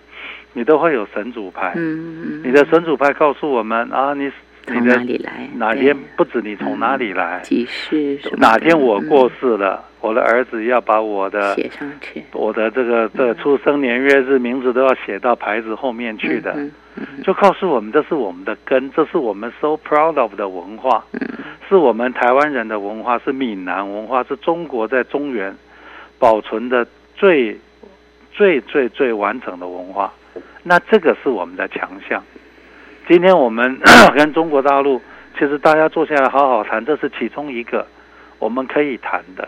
[0.55, 1.75] 你都会有神主牌。
[1.77, 4.25] 嗯，你的神主牌告诉我们啊，你
[4.67, 5.49] 你从哪的里来？
[5.57, 7.43] 哪天不止你从哪里来？
[8.39, 16.57] 哪天我过嗯世了，我的儿子要把我的写上去我的这个这个出生年月日名字都要写到牌子后面去的，
[17.25, 21.05] 就告诉我们这是我们的根，这是我们 so proud of 的文化。
[21.13, 21.21] 嗯
[21.69, 25.55] 是我们台湾人的文化，是闽南文化，是中国在中原
[26.19, 27.55] 保存的最
[28.33, 30.11] 最最最完整的文化。
[30.63, 32.25] 那这个是我们的强项。
[33.07, 33.79] 今天我们
[34.17, 34.99] 跟中国大陆，
[35.35, 37.87] 其实大家坐下来好好谈，这是其中一个
[38.39, 39.47] 我们可以谈的。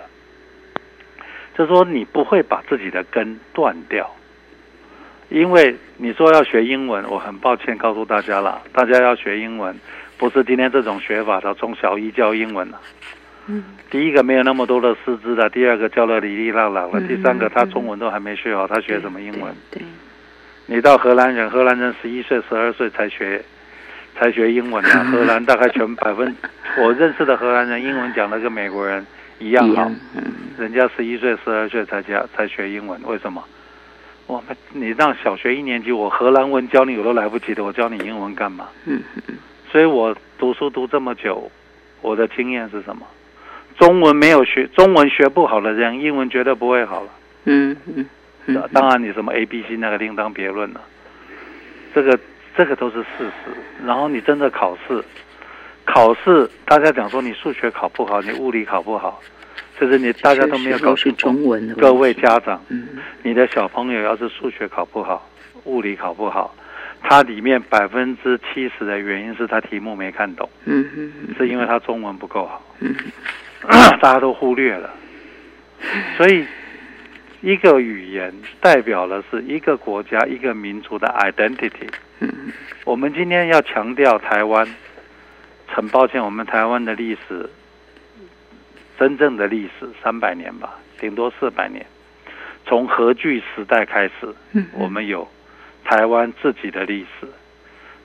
[1.56, 4.10] 就是说，你不会把自己的根断掉，
[5.28, 9.78] 因为你说要学英文，我很抱歉告诉大家了，大家要学英文。
[10.16, 12.80] 不是今天这种学法的，从小一教英文了。
[13.46, 19.52] 嗯第一个没有那么多的师资的，第二个教了哩哩啦啦了，嗯第三个他中文都还没学好，他学什么英文？
[19.70, 19.82] 对，
[20.66, 23.42] 你到荷兰人，荷兰人十一岁、十二岁才学，
[24.14, 25.04] 才学英文啊。
[25.10, 26.36] 荷兰大概全百分，
[26.78, 29.04] 我认识的荷兰人英文讲的跟美国人
[29.40, 30.22] 一样好，，嗯
[30.57, 33.42] 人家十一岁、十二岁才教才学英文，为什么？
[34.26, 38.68] 我们你让小学一年级，我荷兰文教你我都来不及的，我教你英文干嘛？
[38.85, 39.35] 嗯嗯
[39.72, 41.50] 所以我读书读这么久，
[42.00, 43.05] 我的经验是什么？
[43.79, 47.09] 中文没有学，中文学不好的人，英文绝对不会好了。
[47.44, 48.07] 嗯嗯
[48.46, 50.81] 嗯，当然，你什么 A、B、C 那个另当别论了。
[51.94, 52.18] 这个
[52.57, 53.50] 这个都是事实。
[53.87, 55.03] 然后你真的考试，
[55.92, 59.20] 考试大家讲说你数学考不好，你物理考不好，
[59.79, 61.26] 就是你大家都没有搞是清楚。
[61.26, 62.88] 中文各位家长，嗯
[63.22, 65.29] 你的小朋友要是数学考不好，
[65.64, 66.55] 物理考不好，
[67.03, 72.94] 他里面百分之七十的原因是他题目没看懂，嗯嗯嗯是因为他中文不够好，嗯
[74.00, 74.90] 大家都忽略了。
[76.16, 76.44] 所以，
[77.40, 81.88] 一个语言代表的是一个国家、一个民族的 identity。
[82.20, 82.31] 嗯
[82.85, 84.66] 我们今天要强调台湾，
[85.72, 87.48] 很抱歉，我们台湾的历史，
[88.98, 91.85] 真正的历史三百年吧，顶多四百年。
[92.66, 95.26] 从荷据时代开始，嗯，我们有
[95.85, 97.26] 台湾自己的历史。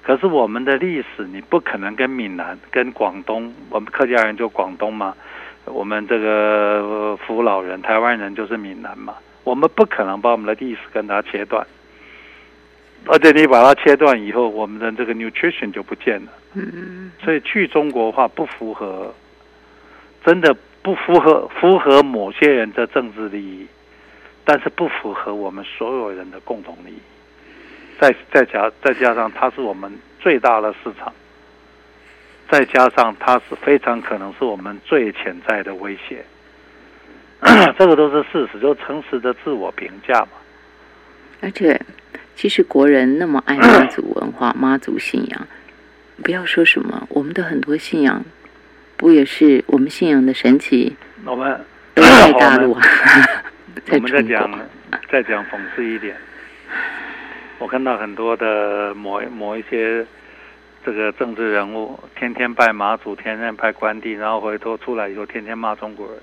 [0.02, 5.16] 可是我们的历史，你不可能跟闽南、跟广东，我们客家人就广东嘛，
[5.66, 6.28] 我们这个
[6.84, 11.66] 呃福老人、台湾人就是闽南嘛，我们不可能把我们的历史跟它切断。
[13.08, 16.32] 而且你把它切断以后，我们的这个 nutrition 就不见了。
[16.54, 19.14] 嗯嗯所以去中国化不符合，
[20.24, 23.68] 真的不符合符合某些人的政治利益，
[24.44, 27.00] 但是不符合我们所有人的共同利益。
[28.00, 31.14] 再再加再加上它是我们最大的市场，
[32.50, 36.24] 再加上它是非常可能是我们最潜在的威胁。
[37.78, 40.30] 这个都是事实，就诚实的自我评价嘛。
[41.42, 41.80] 而且，
[42.36, 45.48] 其实国人那么爱妈祖文化、妈祖信仰，
[46.22, 48.24] 不要说什么，我们的很多信仰，
[48.98, 50.96] 不也是我们信仰的神奇
[51.26, 52.82] 我们都在大陆啊，
[53.90, 54.60] 我们 在中讲国，
[55.10, 56.16] 再讲讽刺一点，
[57.58, 60.06] 我看到很多的某某一些
[60.86, 66.18] 这个政治人物，天天拜马祖，天天拜关帝，然后回头出来以后，天天骂中国人，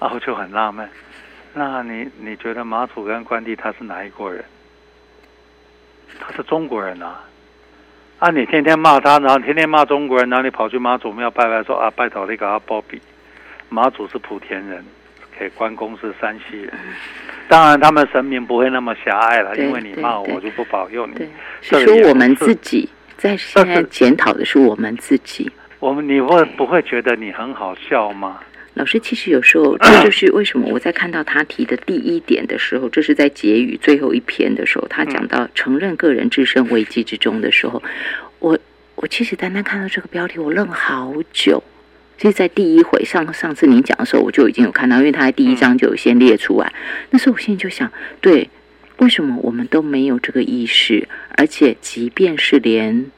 [0.00, 0.88] 然后就很纳闷。
[1.54, 4.44] 那你你觉得马祖跟关帝他是哪一国人？
[6.20, 7.20] 他是中国人啊！
[8.18, 13.00] 啊，你天天骂他，然后天天骂中国人，然后你跑去妈祖庙拜拜说啊，拜托你给他包庇。
[13.68, 14.84] 马祖是莆田人，
[15.38, 16.72] 给关公是山西人。
[17.48, 21.28] 当然，他们神明不会那么狭隘了，因为你骂我，我就不保佑你。
[21.60, 28.38] 是说我们自己在现在检讨的是我们自己，我们你会不会觉得你很好笑吗？
[28.74, 37.82] 老师，其实有时候这 就是为什么我在看到他提的第一点的时候，这是在结语最后一篇的时候，他讲到承认个人置身危机之中的时候，
[38.38, 38.58] 我
[38.94, 41.62] 我其实单单看到这个标题，我愣好久。
[42.18, 46.72] 其实，在第一回上上次您讲的时候，我就已经有看到，因为他在第一章就有先列出来。
[47.10, 48.48] 那时候我心里就想，对，
[48.98, 51.08] 为什么我们都没有这个意识？
[51.36, 53.10] 而且，即便是连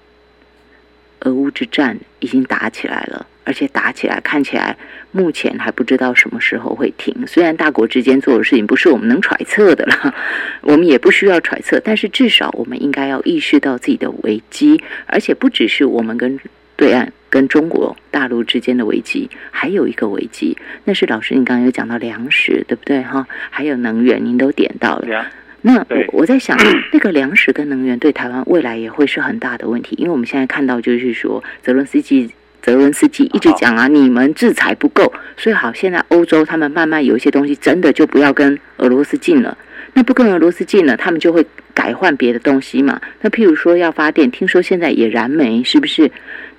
[1.20, 3.26] 俄乌之战已经打起来了。
[3.44, 4.76] 而且打起来看起来，
[5.12, 7.14] 目前还不知道什么时候会停。
[7.26, 10.14] 虽然大国之间做的事情不是我们能揣测的了，
[10.62, 14.82] 我们也不需要揣测，但是至少我们应该要意识到自己的危机。
[15.06, 16.40] 而且不只是我们跟
[16.76, 23.28] 对岸、跟中国大陆之间的危机，还有一个危机，那是老师你刚刚有讲到粮食，对不对哈？
[23.50, 25.26] 还有能源，您都点到了。
[25.60, 26.58] 那我我在想，
[26.92, 32.30] 那个粮食跟能源对台湾未来也会是很大的问题，因为我们现在看到就是说泽伦斯基。
[32.64, 39.58] 泽伦斯基一直讲啊，你们制裁不够，所以好，现在欧洲他们慢慢有一些东西真的就不要跟俄罗斯进了。
[39.92, 42.98] 那不跟俄罗斯进了，他们就会改换别的东西嘛。
[43.20, 46.10] 那譬如说要发电，听说现在也燃煤，是不是？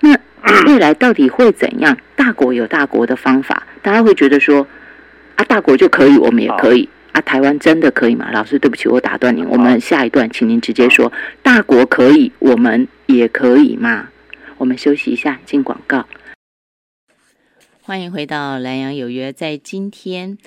[0.01, 0.15] 那
[0.67, 1.97] 未来到底会怎样？
[2.15, 4.67] 大国有大国的方法，大家会觉得说
[5.37, 7.21] 啊，大国就可以，我们也可以啊。
[7.21, 8.29] 台湾真的可以吗？
[8.31, 9.43] 老师，对不起，我打断您。
[9.49, 14.09] 我们下一段，请您直接说，大国可以，我们也可以吗？
[14.57, 16.05] 我们休息一下，进广告。
[17.81, 19.31] 欢迎回到《南阳有约》。
[19.35, 20.37] 在今天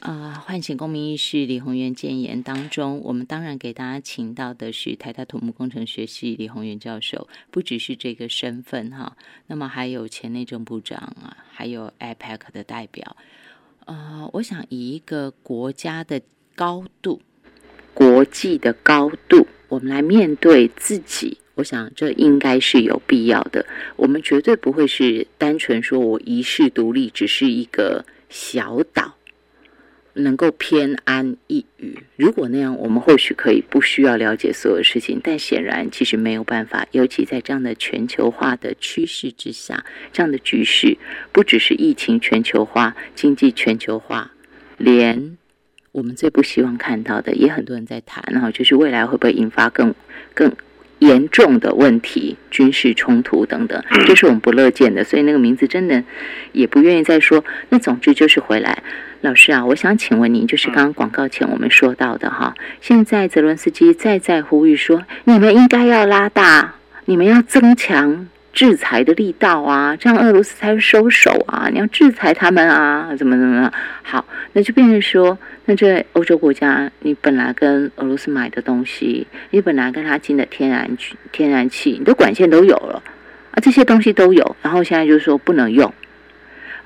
[0.00, 9.16] 啊，唤醒公民意识李宏源建言当中，我们当然给大家请到的是台大土木工程学系李宏源教授，不只是这个身份哈，
[9.46, 13.16] 那么还有前内政部长啊，还有 IPAC 的代表。
[13.86, 16.20] 呃，我想以一个国家的
[16.54, 17.22] 高度、
[17.94, 21.38] 国际的高度，我们来面对自己。
[21.56, 23.64] 我想这应该是有必要的。
[23.96, 29.14] 我们绝对不会是单纯说我一世独立，只是一个小岛，
[30.12, 31.98] 能够偏安一隅。
[32.16, 35.18] 如果那样，我们或许可以不需要了解所有事情。
[35.24, 36.86] 但显然，其实没有办法。
[36.90, 40.98] 尤其在这样的全球化的趋势之下，这样的局势
[41.32, 44.30] 不只是疫情全球化、经济全球化，
[44.76, 45.38] 连
[45.92, 49.94] 我们最不希望看到的，也很多人在谈哈，就是未来会不会引发更
[50.34, 50.54] 更。
[50.98, 55.04] 严重的问题，军事冲突等等，这是我们不乐见的。
[55.04, 56.02] 所以那个名字真的
[56.52, 57.44] 也不愿意再说。
[57.68, 58.82] 那总之就是回来，
[59.20, 68.28] 老师啊，我想请问您，就是刚刚广告前我们说到的哈，现在泽伦斯基再再呼吁说，你们应该要拉大，你们要增强。
[68.56, 71.68] 制裁的力道啊，这样俄罗斯才会收手啊！
[71.70, 73.70] 你要制裁他们啊，怎么怎么样？
[74.02, 80.88] 好，那就变成说，那这欧洲国家，你本来跟俄罗斯买的东西，你本来跟他进的天然
[81.32, 83.02] 天然气，你的管线都有了
[83.50, 85.92] 啊，这些东西都有，然后现在就是说不能用，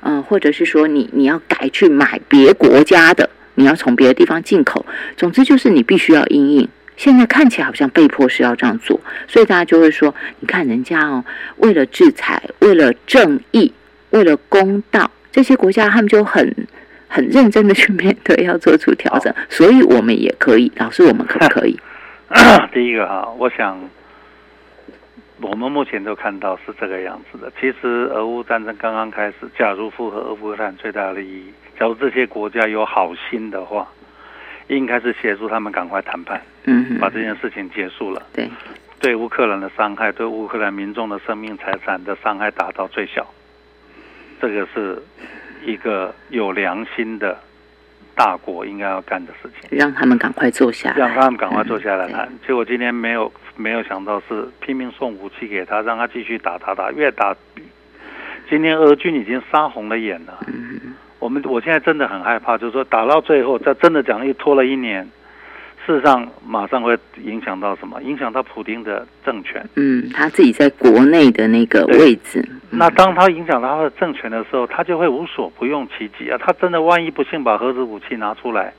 [0.03, 4.85] 嗯，或者是说你你要改去买别国家的，你要从别的地方进口，
[5.17, 6.69] 总之就是你必须要应应。
[7.01, 11.25] 现在看起来好像被迫是要这样做，所以大家就会说：你看人家哦，
[11.57, 13.73] 为了制裁，为了正义，
[14.11, 16.55] 为了公道，这些国家他们就很
[17.09, 19.35] 很认真的去面对，要做出调整。
[19.49, 21.81] 所以我们也可以，老师，我们可不可以？
[22.71, 23.81] 第一个哈，我想
[25.41, 27.51] 我们目前都看到是这个样子的。
[27.59, 31.45] 其实俄乌战争刚刚开始，假如符合俄乌战最大的利益，
[31.79, 33.89] 假如这些国家有好心的话。
[34.69, 38.23] 应该是协助他们赶快谈判，嗯，把这件事情结束了。
[38.33, 38.51] 对，
[39.01, 43.27] 对乌克兰的伤害，对乌克兰民众的生命财产的伤害达到最小。
[44.41, 45.03] 这个是
[45.65, 47.39] 一个有良心的
[48.15, 49.79] 大国应该要干的事情。
[49.79, 52.29] 让他们赶快坐下，让他们赶快坐下来谈。
[52.47, 57.37] 结果今天没有没有想到是拼命送武器给他，让他继续打打打，越打。
[58.49, 60.39] 今天俄军已经杀红了眼了。
[60.47, 60.95] 嗯。
[61.19, 65.07] 我们我现在真的很害怕，就是说打到最后，这真的讲一拖了一年，
[65.87, 68.01] 事实上马上会影响到什么？
[68.03, 69.65] 影响到普京的政权。
[69.77, 72.47] 嗯，他自己在国内的那个位置。
[72.71, 76.39] 那当他影响到他的政权的时候，他就会无所不用其极啊！
[76.39, 78.73] 他真的万一不幸把核子武器拿出来，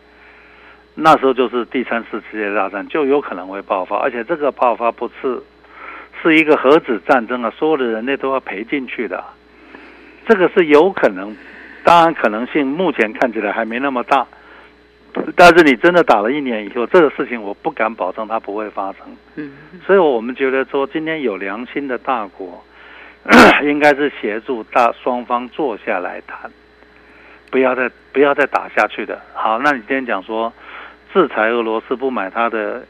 [0.96, 5.42] 那时候就是第三次世界大战就有可能会爆发，而且这个爆发不是
[6.22, 9.24] 是一个核子战争啊，所有的人类都要赔进去的，
[10.28, 11.36] 这个是有可能。
[11.84, 14.28] 当然，可能性目前看起来还没那么大，
[15.36, 19.00] 但是你真的打了一年以后，这个事情我不敢保证它不会发生。
[19.36, 19.52] 嗯，
[19.86, 22.64] 所以我们觉得说，今天有良心的大国，
[23.64, 26.50] 应该是协助大双方坐下来谈，
[27.50, 29.22] 不要再不要再打下去的。
[29.34, 30.52] 好，那你今天讲说
[31.14, 32.86] 制裁俄罗斯不买它的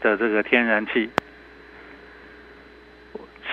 [0.00, 1.08] 的这个天然气，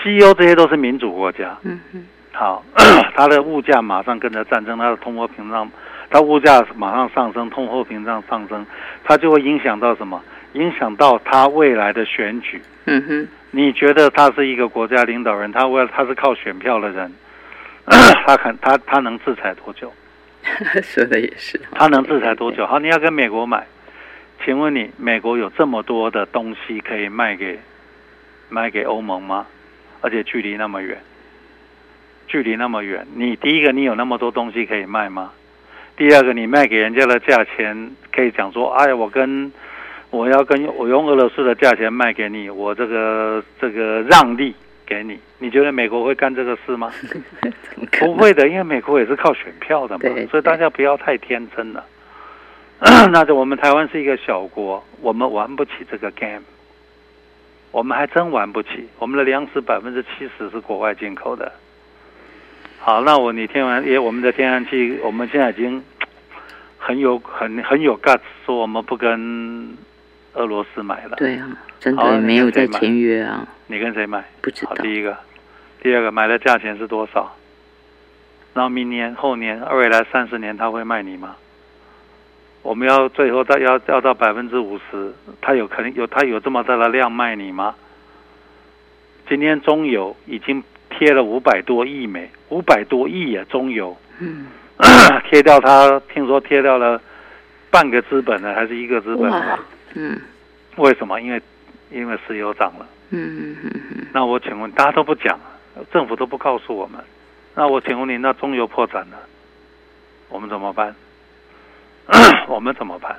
[0.03, 1.57] 西欧这些都是民主国家。
[1.63, 2.05] 嗯嗯。
[2.31, 2.63] 好，
[3.15, 5.69] 它的物价马上跟着战争，它的通货膨胀，
[6.09, 8.65] 它物价马上上升，通货膨胀上升，
[9.03, 10.21] 它就会影响到什么？
[10.53, 12.59] 影响到他未来的选举。
[12.85, 17.13] 嗯哼，你觉得他是一个国家领导人，他为了他是靠选票的人，
[17.85, 19.93] 他看他他能制裁多久？
[20.81, 21.61] 说的也是。
[21.73, 22.65] 他能制裁多久？
[22.65, 23.67] 好，你要跟美国买，
[24.43, 27.59] 请问你美国有这么多的东西可以卖给
[28.49, 29.45] 卖给欧盟吗？
[30.01, 30.97] 而且距离那么远，
[32.27, 35.31] 距离那么远，你第一个你有那么多东西可以卖吗？
[35.99, 39.51] 第二个，你卖给人家的价钱可以讲说，哎，我跟
[40.11, 46.89] 我要跟我用俄罗斯的价钱卖给你，我这个这个让利给你，你觉得美国会干这个事吗？
[47.99, 51.85] 不会的，因为美国也是靠选票的嘛，所以大家不要太天真了。
[53.11, 56.43] 那就我们台湾是一个小国，我们玩不起这个 game，
[57.71, 58.87] 我们还真玩不起。
[58.99, 61.51] 我们的粮食百分之七十是国外进口的。
[62.79, 65.83] 好，那我你天然也我们的天然气，我们现在已经
[66.77, 69.77] 很有很很有 guts 说我们不跟。
[70.33, 71.49] 俄罗斯买了，对啊，
[71.79, 73.45] 真的没有在签约啊。
[73.65, 74.23] 你跟谁买？
[74.41, 74.75] 不知道。
[74.75, 75.17] 第一个，
[75.81, 77.35] 第二个买的价钱是多少？
[78.53, 81.35] 然后明年、后年、未来三十年他会卖你吗？
[82.61, 85.11] 我们要最后到要要到百分之五十，
[85.41, 87.73] 他有可能有他有这么大的量卖你吗？
[89.27, 94.47] 今天中油已经贴了五百多亿美，五百多亿啊，中油，嗯，
[95.29, 97.01] 贴掉它听说贴掉了
[97.71, 99.31] 半个资本呢，还是一个资本？
[99.95, 100.19] 嗯，
[100.77, 101.19] 为什么？
[101.21, 101.41] 因为
[101.91, 102.85] 因为石油涨了。
[103.11, 104.07] 嗯嗯嗯嗯。
[104.13, 105.39] 那我请问，大家都不讲，
[105.91, 106.99] 政府都不告诉我们。
[107.55, 109.17] 那我请问你，那中油破产了，
[110.29, 110.95] 我们怎么办？
[112.47, 113.15] 我们怎么办？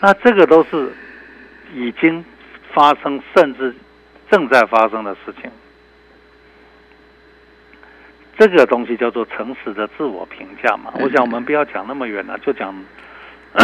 [0.00, 0.90] 那这个都是
[1.74, 2.24] 已经
[2.72, 3.74] 发生，甚至
[4.30, 5.50] 正在发生的事情。
[8.48, 10.92] 这个东西叫做诚实的自我评价嘛。
[11.00, 12.74] 我想我们不要讲那么远了，就讲。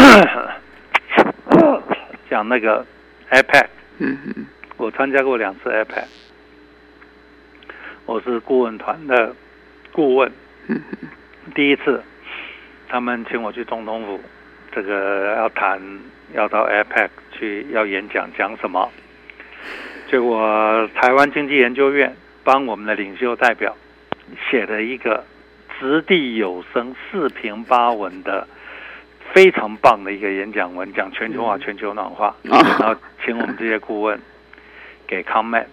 [2.28, 2.84] 讲那个
[3.30, 3.66] iPad，
[3.98, 4.46] 嗯嗯，
[4.76, 6.06] 我参加过两次 iPad，
[8.04, 9.32] 我是顾问团的
[9.92, 10.28] 顾问，
[10.66, 11.08] 嗯嗯，
[11.54, 12.02] 第一次
[12.88, 14.20] 他们请我去总统府，
[14.72, 15.80] 这个要谈
[16.34, 18.90] 要到 iPad 去要演讲，讲什么？
[20.10, 22.12] 结果台湾经济研究院
[22.42, 23.76] 帮我们的领袖代表
[24.50, 25.24] 写了一个
[25.78, 28.46] 掷地有声、四平八稳的。
[29.34, 34.18] 非常棒的一个演讲文，讲全球化、全球暖化，然后请我们这些顾问
[35.06, 35.66] 给 comment。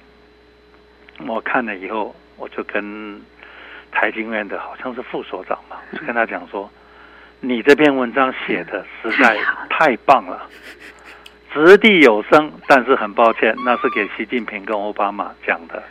[1.28, 3.22] 我看了以后，我就跟
[3.92, 6.70] 台经院的好像是副所长嘛，就跟他讲说
[7.40, 9.38] ：“你这篇文章写的实在
[9.70, 10.50] 太棒了，
[11.54, 12.52] 掷地有声。
[12.68, 15.82] 但是很抱歉，那是给习近平跟奥巴马讲的。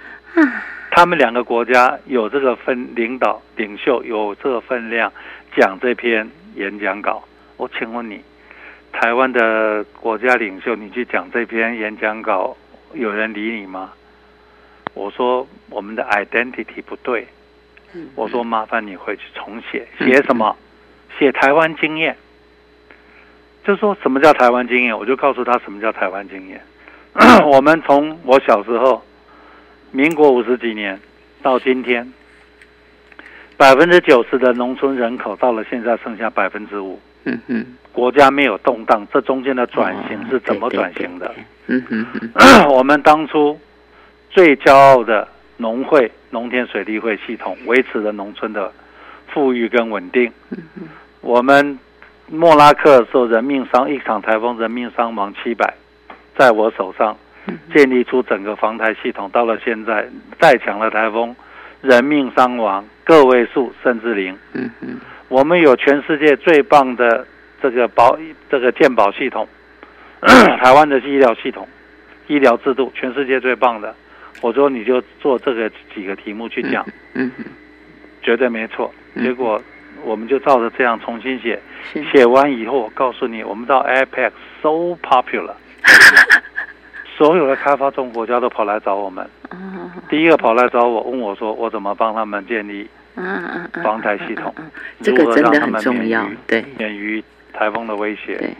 [0.94, 5.10] 他们两个国家有这个分领导领袖有这个分量
[5.56, 7.24] 讲这篇演讲稿。”
[7.56, 8.20] 我请问你，
[8.92, 12.54] 台湾的国家领袖，你去讲这篇演讲稿，
[12.92, 13.92] 有人理你吗？
[14.92, 17.26] 我说我们的 identity 不对，
[18.14, 20.54] 我说麻烦你回去重写，写什么？
[21.18, 22.14] 写台湾经验。
[23.64, 24.98] 就说什么叫台湾经验？
[24.98, 26.60] 我就告诉他什么叫台湾经验。
[27.46, 29.02] 我们从我小时候，
[29.92, 30.98] 民国五十几年
[31.42, 32.10] 到今天，
[33.58, 36.98] 百分之九十的农村人口到了现在剩下百分之五。
[37.24, 41.32] 嗯哼，国家没有动荡，这中间的转型是怎么转型的？
[41.66, 43.60] 嗯哼哼， 我们当初
[44.30, 45.28] 最骄傲的
[45.58, 48.72] 农会、农田水利会系统，维持了农村的
[49.28, 50.32] 富裕跟稳定。
[51.20, 51.78] 我们
[52.28, 55.74] 莫拉克的时候，人命伤一场台风，人命伤亡七百，
[56.36, 57.16] 在我手上
[57.74, 59.28] 建立出整个防台系统。
[59.30, 60.06] 到了现在，
[60.40, 61.34] 再强的台风，
[61.80, 64.36] 人命伤亡个位数甚至零。
[64.52, 64.98] 嗯嗯。
[65.28, 67.26] 我们有全世界最棒的
[67.62, 68.18] 这个保
[68.50, 69.48] 这个健保系统，
[70.62, 71.66] 台湾的医疗系统、
[72.26, 73.94] 医疗制度，全世界最棒的。
[74.40, 76.84] 我说你就做这个几个题目去讲，
[77.14, 77.30] 嗯，
[78.22, 78.92] 绝对没错。
[79.16, 79.60] 结果
[80.04, 81.58] 我们就照着这样重新写，
[82.12, 85.54] 写完以后，我告诉你，我们到 iPad so popular，
[87.16, 89.28] 所有的开发中国家都跑来找我们。
[90.08, 92.88] 第一个跑来找我，问我说，我怎么帮他们建立？
[93.14, 94.54] 嗯嗯嗯，防台系统，
[95.02, 98.38] 这个真的很重要，对，免于台风的威胁。
[98.38, 98.56] 对，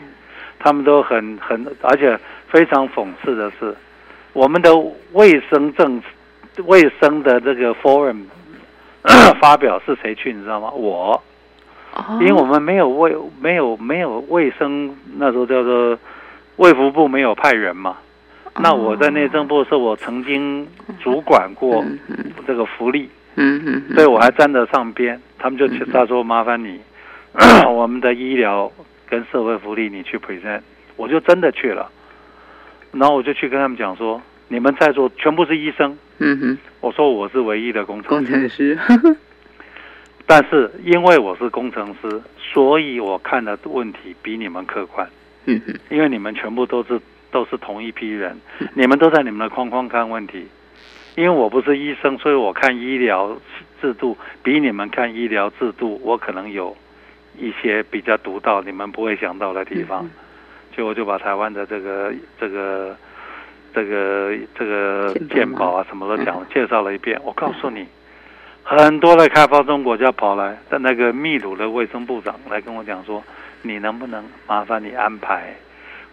[0.59, 2.15] 他们都很很，而且
[2.47, 3.75] 非常讽刺的是，
[4.33, 4.69] 我们的
[5.13, 5.99] 卫生政
[6.65, 8.25] 卫生的这个 forum
[9.41, 10.31] 发表是谁去？
[10.31, 10.69] 你知道吗？
[10.69, 11.19] 我，
[12.19, 15.97] 因为我们没有卫没有没有卫生，那时候叫做
[16.57, 17.97] 卫福部没有派人嘛。
[18.59, 20.67] 那我在内政部是我曾经
[21.01, 21.83] 主管过
[22.45, 23.09] 这个福利。
[23.35, 25.19] 嗯嗯，所以我还站得上边。
[25.39, 26.79] 他们就他说麻烦你，
[27.67, 28.71] 我们的医疗
[29.09, 30.61] 跟社会福利你去 present，
[30.95, 31.89] 我就真的去了。
[32.91, 38.77] 然后我就去跟他们讲说，你们在座全部是医生，嗯哼，我说我是唯一的工程工程师，
[40.27, 45.09] 但是因为我是工程师，所以我看的问题比你们客观。
[45.45, 47.01] 嗯哼，因为你们全部都是
[47.33, 48.39] 都是同一批人，
[48.75, 50.47] 你们都在你们的框框看问题。
[51.15, 53.35] 因为我不是医生，所以我看医疗
[53.81, 56.75] 制度比你们看医疗制度，我可能有
[57.37, 60.09] 一些比较独到、你们不会想到的地方。
[60.73, 62.97] 所以我就把台湾的这个这个
[63.75, 67.19] 这个这个健保啊什么都讲介绍了一遍。
[67.23, 67.85] 我告诉你，
[68.63, 73.23] 很多的开发中国家跑来，在那个秘鲁的卫生部长来跟我讲说，
[73.61, 75.53] 你能不能麻烦你安排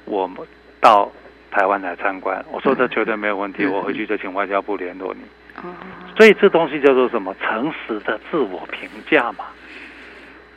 [0.04, 0.36] 我们
[0.80, 1.10] 到。
[1.52, 5.20] 台湾来参观，我说这绝对没有问题，我回去就请外交部联络你。
[6.16, 7.34] 所以这东西叫做什么？
[7.42, 9.46] 诚实的自我评价嘛。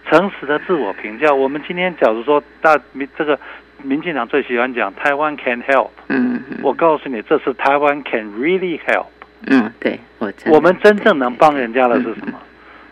[0.08, 3.40] 诚实的自我评价，我们今天假如说大民这个
[3.82, 9.08] 民进党最喜欢讲台湾 can help，嗯，我告诉你，这是台湾 can really help。
[9.48, 12.40] 嗯，对，我我们真正能帮人家的是什么？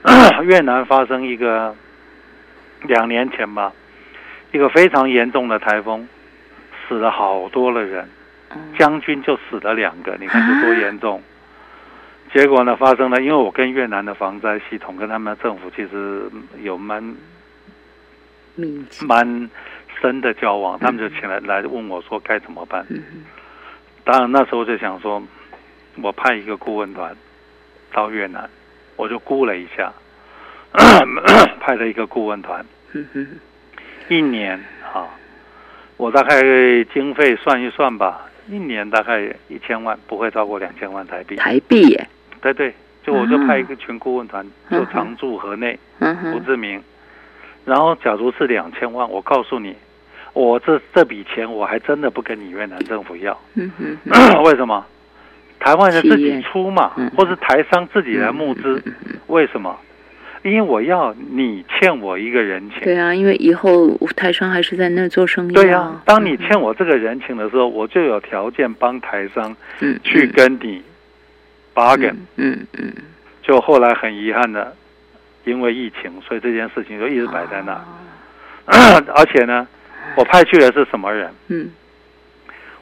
[0.44, 1.76] 越南发生一个
[2.88, 3.72] 两年前吧，
[4.52, 6.08] 一个非常严重的台风。
[6.92, 8.06] 死了好多的人，
[8.78, 11.24] 将军就死了两个，你看这多严重。
[12.34, 16.30] 结果呢，发生了，因为我跟越南的防灾系统跟他们的政府其实
[16.62, 17.02] 有蛮
[19.08, 19.50] 蛮
[20.02, 22.86] 深的交往，他们就请来来问我说该怎么办。
[24.04, 25.24] 当然那时候就想说，
[26.02, 27.16] 我派一个顾问团
[27.94, 28.50] 到越南，
[28.98, 29.94] 我就估了一下，
[31.62, 32.66] 派了一个顾问团，
[34.10, 34.62] 一年
[34.94, 35.08] 啊。
[36.02, 36.42] 我大概
[36.92, 41.36] 经费算一算吧，一年大概一千万，不会超过两千万台币。
[41.36, 42.08] 台币耶？
[42.42, 42.74] 对对，
[43.04, 46.82] 就我就派一个全顾问团，就常驻河内，胡志明。
[47.66, 49.76] 然后，假如是两千万，我告诉你，
[50.34, 53.40] 我这这笔钱我还真的不跟你越南政府要。
[53.54, 53.96] 嗯哼。
[54.42, 54.84] 为什么？
[55.60, 58.84] 台湾人自己出嘛，或是台商自己来募资？
[59.28, 59.78] 为什么？
[60.44, 62.80] 因为我要你欠我一个人情。
[62.82, 65.54] 对啊，因为以后台商还是在那做生意。
[65.54, 69.56] 对啊，当你欠我这个人情的时候，我就有条件帮台商
[70.04, 70.82] 去跟你
[71.76, 72.16] bargain。
[72.38, 72.92] 嗯嗯。
[73.44, 74.76] 就后来很遗憾的，
[75.46, 77.80] 因为疫情，所以这件事情就一直摆在那。
[78.66, 79.68] 而且呢，
[80.16, 81.32] 我派去的是什么人？
[81.50, 81.70] 嗯。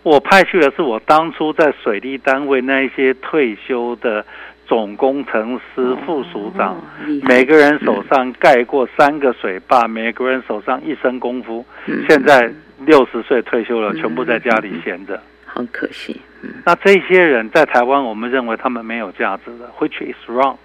[0.03, 4.26] 我派去的是我当初在水利单位那一些退休的。
[4.70, 6.80] 总工程师、副署长，
[7.24, 11.65] 每个人手上盖过三个水坝，每个人手上一身功夫。
[12.07, 12.53] 现在
[12.86, 16.22] 六十岁退休了，全部在家里闲着，很可惜。
[16.63, 20.57] 那这些人在台湾，我们认为他们没有价值的，which is wrong。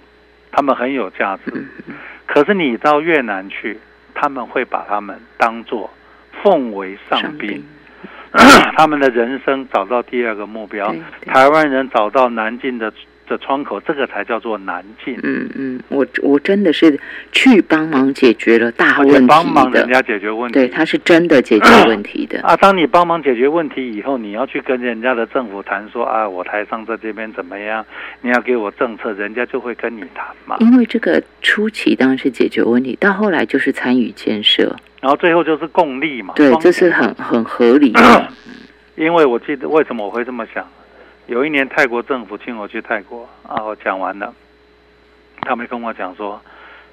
[0.52, 1.66] 他们很有价值，
[2.26, 3.80] 可是你到越南去，
[4.14, 5.88] 他们会把他们当做
[6.42, 7.64] 奉为上宾。
[8.76, 10.94] 他们的人生找到第二个目标，
[11.24, 12.92] 台湾人找到南进的。
[13.29, 15.18] 的窗口，这个才叫做难进。
[15.22, 16.99] 嗯嗯，我我真的是
[17.33, 20.55] 去帮忙解决了大问题帮忙人家解决问题。
[20.55, 22.41] 对，他是真的解决问题的。
[22.43, 27.85] 啊， 当你帮忙解决问题以后，你要去跟人家的政府谈说啊，我台上在这边怎么样？
[28.20, 30.57] 你要给我政策，人家就会跟你谈嘛。
[30.61, 36.35] 因为这个初期当然是解决问题，到后来就是参与建设，然后最后就是共利嘛。
[36.37, 38.29] 对，这是很很合理的。
[38.97, 40.64] 因为我记得为什么我会这么想。
[41.27, 44.35] 有一年，泰国政府请我去泰国啊，我讲完了，
[45.41, 46.39] 他们跟我讲说，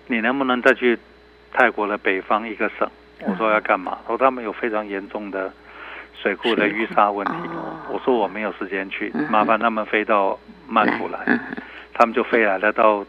[0.07, 0.97] 你能不能再去
[1.51, 2.89] 泰国的北方一个省？
[3.25, 3.97] 我说要干嘛？
[4.07, 5.51] 说他们有非常严重的
[6.13, 7.33] 水库的淤沙问题。
[7.89, 11.19] 我说我没有时间去，麻烦他们飞到曼谷来。
[11.93, 13.05] 他们就飞来了到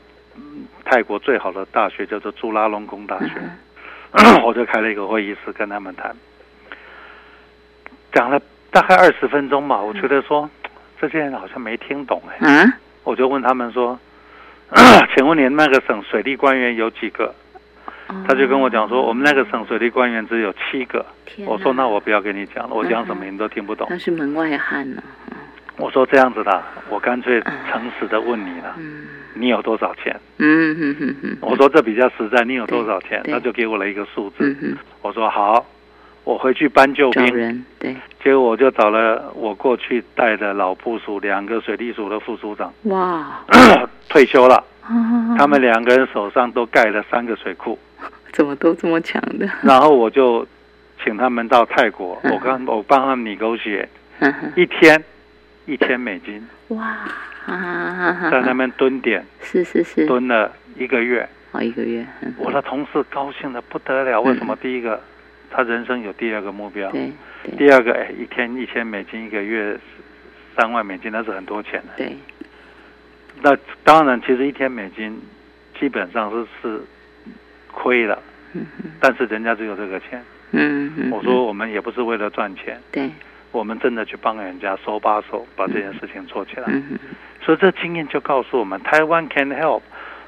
[0.84, 3.30] 泰国最好的大学，叫做朱拉隆功大学。
[4.44, 6.14] 我就开了一个会议室跟他们谈，
[8.12, 8.42] 讲了
[8.72, 9.80] 大概二十分钟吧。
[9.80, 10.50] 我觉得说。
[11.02, 12.72] 这些人好像没听懂哎，嗯，
[13.02, 13.98] 我就问他们说
[15.16, 17.34] ：“请问您那个省水利官员有几个？”
[18.28, 21.04] 他就跟我讲说：“我们那个省水利官员只有七个。”
[21.44, 25.02] 我说：“那我不要跟你讲了，我讲什么你都听不懂。”那是门外汉呢。
[25.76, 28.76] 我说：“这样子的，我干脆诚实的问你了，
[29.34, 31.36] 你有多少钱？”嗯。
[31.40, 34.44] 我说：“这比较实在，你有多少钱？”他就给我了一个数字。
[35.00, 35.66] 我说：“好。”
[36.24, 43.40] 我回去搬救兵，人对，结果我就找了我过去带的老部署两个水利署的副署长，哇，
[44.08, 44.62] 退休了，
[45.36, 47.78] 他们两个人手上都盖了三个水库，
[48.32, 49.48] 怎么都这么强的？
[49.62, 50.46] 然后我就
[51.02, 53.88] 请他们到泰国，我刚我帮他们拟狗血，
[54.54, 55.02] 一天
[55.66, 56.98] 一千美金，哇，
[57.46, 62.32] 啊，在那边蹲点，是是是，蹲了一个月，哦，一个月，嗯。
[62.38, 64.20] 我的同事高兴的不得了。
[64.22, 64.56] 为什么？
[64.62, 65.00] 第一个，
[65.52, 66.88] 他人生有第二个目标；
[67.58, 69.78] 第二个，哎，一天一千美金，一个月
[70.56, 71.92] 三万美金，那是很多钱的。
[71.98, 72.16] 对，
[73.42, 75.20] 那当然，其实一天美金
[75.78, 76.80] 基本上是是
[77.70, 78.18] 亏了，
[78.98, 80.22] 但是人家只有这个钱。
[80.52, 83.10] 嗯嗯，我说我们也不是为了赚钱，对，
[83.50, 86.64] 我们真的去帮人家手把手把这件事情做起来。
[87.42, 89.82] 所以这经验就告诉我们，台湾 can help。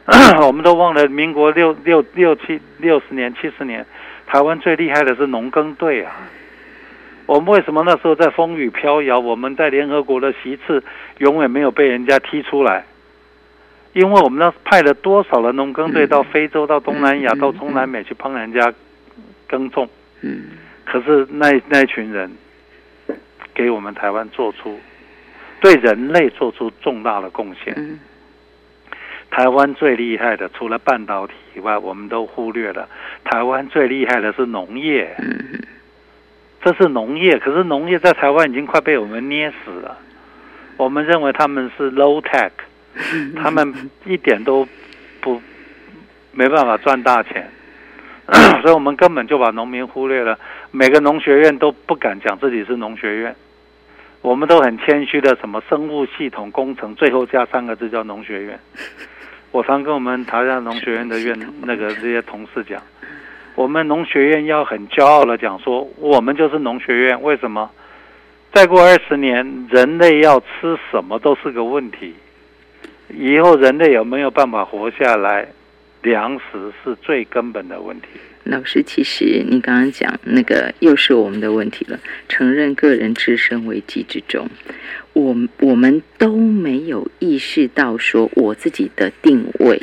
[0.47, 3.87] 我们都忘了民国六六六七六十年七十年，
[4.27, 6.13] 台湾最厉害的是农耕队啊。
[7.27, 10.83] 我们为什么那时候在风雨飘摇，我们在联合国的席次
[11.19, 12.85] 永远没有被人家踢出来？
[13.95, 18.75] 因为我们那派了多少的农耕队到非洲、到东南亚、嗯到中南美去帮人家
[19.47, 19.89] 耕种，
[20.21, 20.47] 嗯
[20.85, 22.31] 可是那那一群人
[23.55, 24.79] 给我们台湾做出
[25.61, 27.73] 对人类做出重大的贡献。
[27.77, 28.01] 嗯
[29.37, 32.89] 台湾最厉害的，除了半导体以外，我们都忽略了。
[33.25, 35.13] 台湾最厉害的是农业，
[36.63, 37.37] 这是农业。
[37.41, 39.99] 可是农业在台湾已经快被我们捏死了。
[40.77, 42.53] 我们认为他们是 low tech，
[43.13, 44.69] 嗯，他们一点都
[45.21, 45.43] 不
[46.31, 47.51] 没办法赚大钱，
[48.63, 50.39] 所以我们根本就把农民忽略了。
[50.71, 53.35] 每个农学院都不敢讲自己是农学院，
[54.23, 58.61] 我们都很谦虚的，什么生物系统工程，最后加三个字叫农学院。
[59.55, 62.83] 我常跟我们台湾农学院的院那个这些同事讲，
[63.55, 67.23] 我们农学院要很骄傲的讲说，我们就是农学院。
[67.23, 67.71] 为什么？
[68.53, 72.17] 再过二十年，人类要吃什么都是个问题。
[73.11, 75.47] 以后人类有没有办法活下来，
[76.03, 78.09] 粮食是最根本的问题。
[78.45, 84.49] 老师，其实你刚刚讲那个又是我们的问题了，承认个人置身危机之中，
[85.15, 89.83] 我我们都没有意识到说我自己的定位。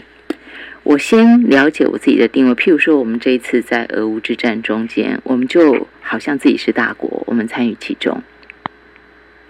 [0.84, 8.22] 我先了解我自己的定位，譬如说，我们这一次在俄乌之战中间，我们就好像自己是大国，我们参与其中，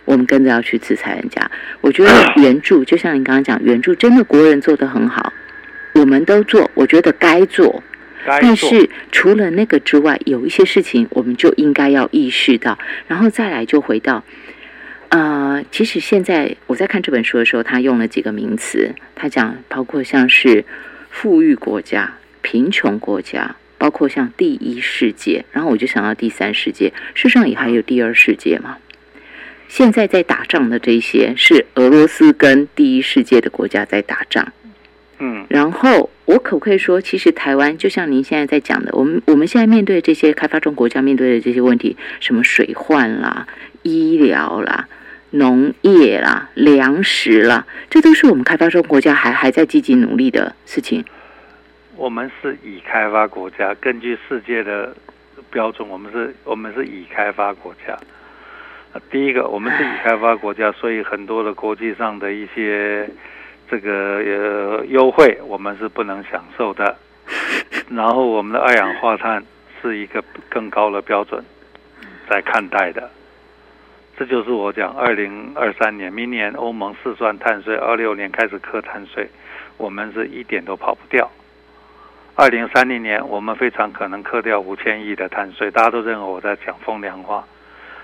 [0.05, 1.51] 我们跟着要去制裁人家。
[1.81, 5.33] 我觉得 援助，就像你刚刚讲，援助真的国人做得很好，
[5.95, 7.83] 我们都做，我觉得该做。
[8.25, 14.23] 但是除了那个之外，有一些事情我们就应该要意识到，然后再来就回到，
[15.09, 20.63] 呃，其实现在我在看这本书的时候，他用了几个名词，他讲包括像是
[21.09, 28.77] 富裕国家、贫穷国家，包括像第一世界，然后我就想到第三世界，事实上也还有第二世界嘛。
[29.67, 34.51] 现在在打仗的这些是俄罗斯跟第一世界的国家在打仗，
[35.19, 35.45] 嗯。
[35.49, 43.45] 然后我可不可以说，其实台湾就像您现在在讲的，我们我们现在面对这些开发中国家面对的这些问题，什么水患啦、
[43.83, 44.87] 医疗啦、
[45.31, 51.03] 农业啦、粮食啦，这都是我们开发中国家还还在积极努力的事情。
[51.97, 54.95] 我们是已开发国家，根据世界的
[55.49, 57.97] 标准，我们是我们是已开发国家。
[59.09, 63.09] 第一个，我们是已开发国家，所以很多的国际上的一些
[63.71, 66.93] 这个呃优惠，我们是不能享受的。
[67.89, 69.41] 然后，我们的二氧化碳
[69.81, 71.41] 是一个更高的标准
[72.29, 73.09] 在看待的。
[74.17, 79.29] 这就是我讲，二零二三年，明年欧盟试算碳税，二六年开始课碳税，
[79.77, 81.31] 我们是一点都跑不掉。
[82.35, 87.45] 二零三零年，我们非常可能课掉五千亿的碳税，大家都认为我在讲风凉话，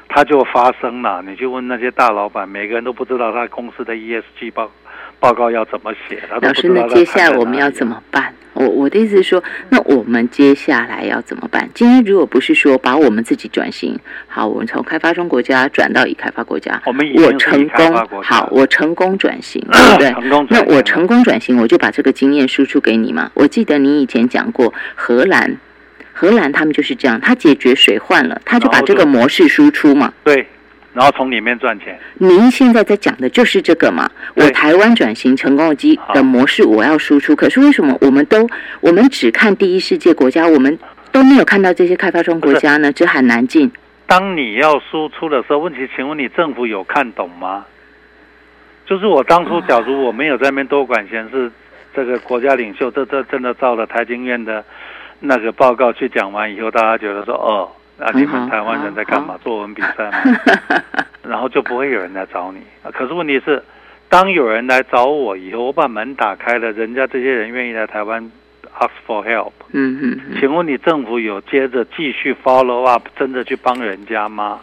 [0.07, 1.22] 它就发生了。
[1.22, 4.72] 你去问那些大老板，每个人都不知道他公司的 ESG 报
[5.20, 8.34] 报告要怎么写，他老师，那接下来我们要怎么办？
[8.53, 11.70] 我我的意思是说，那我们接下来要怎么办？
[11.76, 20.11] 今天如果不是说把我们自己转型，好，我们从开发中国家转到已开发国家，我们我成功好，我成功转型，对 不对？
[20.11, 23.30] 成功那我成功转型，我就把这个经验输出给你嘛。
[23.36, 25.57] 我记得你以前讲过荷兰，
[26.13, 30.11] 荷兰他们就是这样，他解决水患了，他就把这个模式输出嘛。
[30.24, 30.47] 对，
[30.97, 31.95] 然后从里面赚钱。
[32.15, 34.09] 您现在在讲的就是这个嘛？
[34.33, 37.35] 我台湾转型成功的机的模式，我要输出。
[37.35, 38.49] 可是为什么我们都
[38.81, 40.79] 我们只看第一世界国家，我们
[41.11, 42.91] 都没有看到这些开发中国家呢？
[42.91, 43.71] 这很难进。
[44.07, 47.63] 当你要输出的时候，问题，请问你政府有看懂吗？
[48.87, 51.51] 就是我当初，假如我没有在那边多管闲事，
[51.95, 54.65] 这个国家领袖，这这真的照了台经院的
[55.19, 59.37] 那个报告去讲完以后，大家觉得说，哦，那你们台湾人在干嘛好？
[59.39, 60.17] 作文比赛吗？
[61.27, 62.59] 然后就不会有人来找你。
[62.83, 63.61] 啊可是问题是，
[64.07, 68.23] 当有人来找我以后，我把门打开了，人家这些人愿意来台湾
[68.79, 69.51] ask for help。
[69.71, 74.59] 嗯嗯嗯，请问你政府有接着继续 follow up，真的去帮人家吗？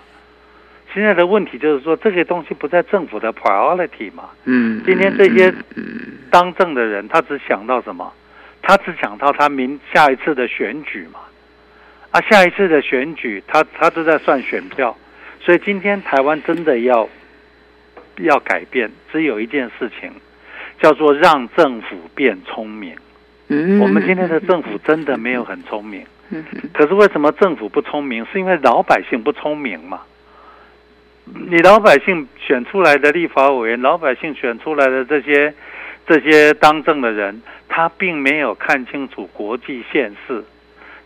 [0.94, 4.30] 现在的问题就是说，这些东西不在政府的 priority 嘛？
[4.44, 5.84] 嗯，今天这些嗯
[6.30, 8.12] 当政的人，他只想到什么？
[8.62, 11.18] 他只想到他明下一次的选举嘛。
[12.14, 14.96] 啊，下一次的选举，他他都在算选票。
[15.40, 17.08] 所以今天台湾真的要
[18.18, 20.12] 要改变，只有一件事情，
[20.80, 22.94] 叫做让政府变聪明。
[23.48, 26.06] 嗯，我们今天的政府真的没有很聪明。
[26.72, 28.24] 可是为什么政府不聪明？
[28.32, 30.02] 是因为老百姓不聪明嘛？
[31.24, 35.52] 你老百姓选出来的立法委员，老百姓选出来的这些
[36.06, 40.44] 这些当政的人，他并没有看清楚国际现势，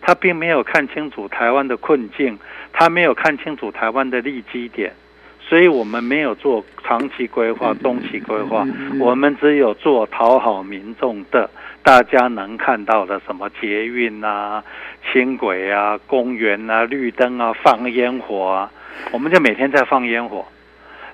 [0.09, 2.39] 他并没有看清楚台湾的困境，
[2.73, 4.91] 他没有看清楚台湾的利基点，
[5.39, 8.67] 所以我们没有做长期规划、中期规划，
[8.99, 11.51] 我们只有做讨好民众的。
[11.83, 14.65] 大家能看到的什么捷运啊、
[15.13, 18.73] 轻轨啊、公园啊、绿灯啊、放烟火啊，
[19.13, 20.47] 我们就每天在放烟火，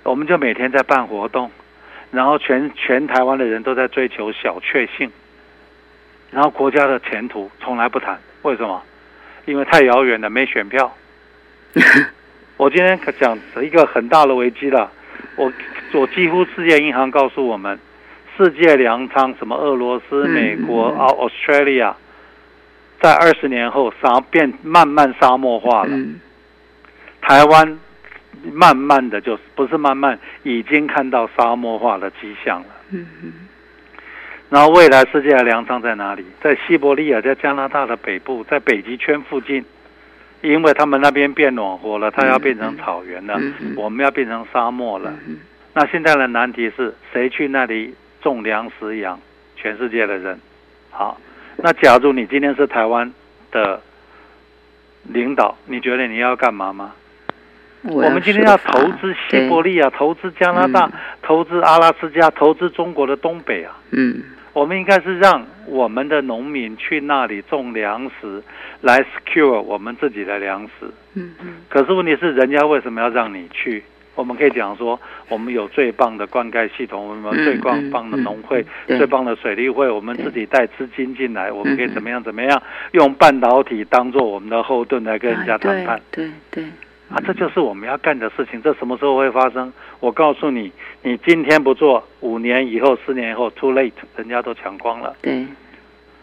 [0.04, 1.50] 我们就每天在办活动，
[2.12, 5.10] 然后全全台湾的人都在追求小确幸，
[6.30, 8.82] 然后国家的前途从来不谈，为什么？
[9.46, 10.94] 因为太遥远了，没选票。
[12.56, 14.90] 我今天可讲一个很大的危机了，
[15.36, 15.52] 我
[15.92, 17.78] 我几乎世界银行告诉我们。
[18.36, 21.94] 世界粮仓，什么俄罗斯、美国、啊 Australia，
[23.00, 25.90] 在二十年后沙变慢慢沙漠化了。
[25.90, 26.20] 嗯
[27.26, 27.78] 台湾
[28.52, 32.66] 慢慢的就不是慢慢，已经看到沙漠化的迹象了。
[34.54, 36.24] 然后未来世界的粮仓在哪里？
[36.40, 39.64] 在西伯利亚，在加拿大的北部，在北极圈附近，
[40.42, 43.36] 因为他们那边变暖和了，它要变成草原了，
[43.74, 45.12] 我们要变成沙漠了。
[45.26, 45.38] 嗯
[45.72, 47.92] 那现在的难题是谁去那里
[48.22, 49.18] 种粮食养
[49.56, 50.38] 全世界的人？
[50.92, 51.20] 好，
[51.56, 53.12] 那假如你今天是台湾
[53.50, 53.82] 的
[55.02, 56.92] 领导，你觉得你要干嘛吗？
[57.82, 60.92] 我我们今天要投资西伯利亚，投资加拿大，嗯
[61.22, 63.76] 投资阿拉斯加，投资中国的东北啊。
[63.90, 64.22] 嗯
[64.54, 68.42] 我们应该是让我们的农民去那里种粮食，
[68.80, 70.86] 来 secure 我们自己的粮食。
[71.14, 73.82] 嗯嗯可是问题是，人家为什么要让你去？
[74.14, 74.98] 我们可以讲说，
[75.28, 86.00] 我们有最棒的灌溉系统，我们有最棒棒的农会，对最棒的水利会，我们自己带资金进来，我们可以怎么样怎么样，用半导体当做我们的后盾来跟人家谈判。
[86.12, 86.64] 对对对，
[87.08, 88.62] 啊，这就是我们要干的事情。
[88.62, 89.72] 这什么时候会发生？
[90.04, 90.70] 我告诉你，
[91.02, 95.16] 你今天不做，五年以后、十年以后，too late，人家都抢光了。
[95.22, 95.46] 对，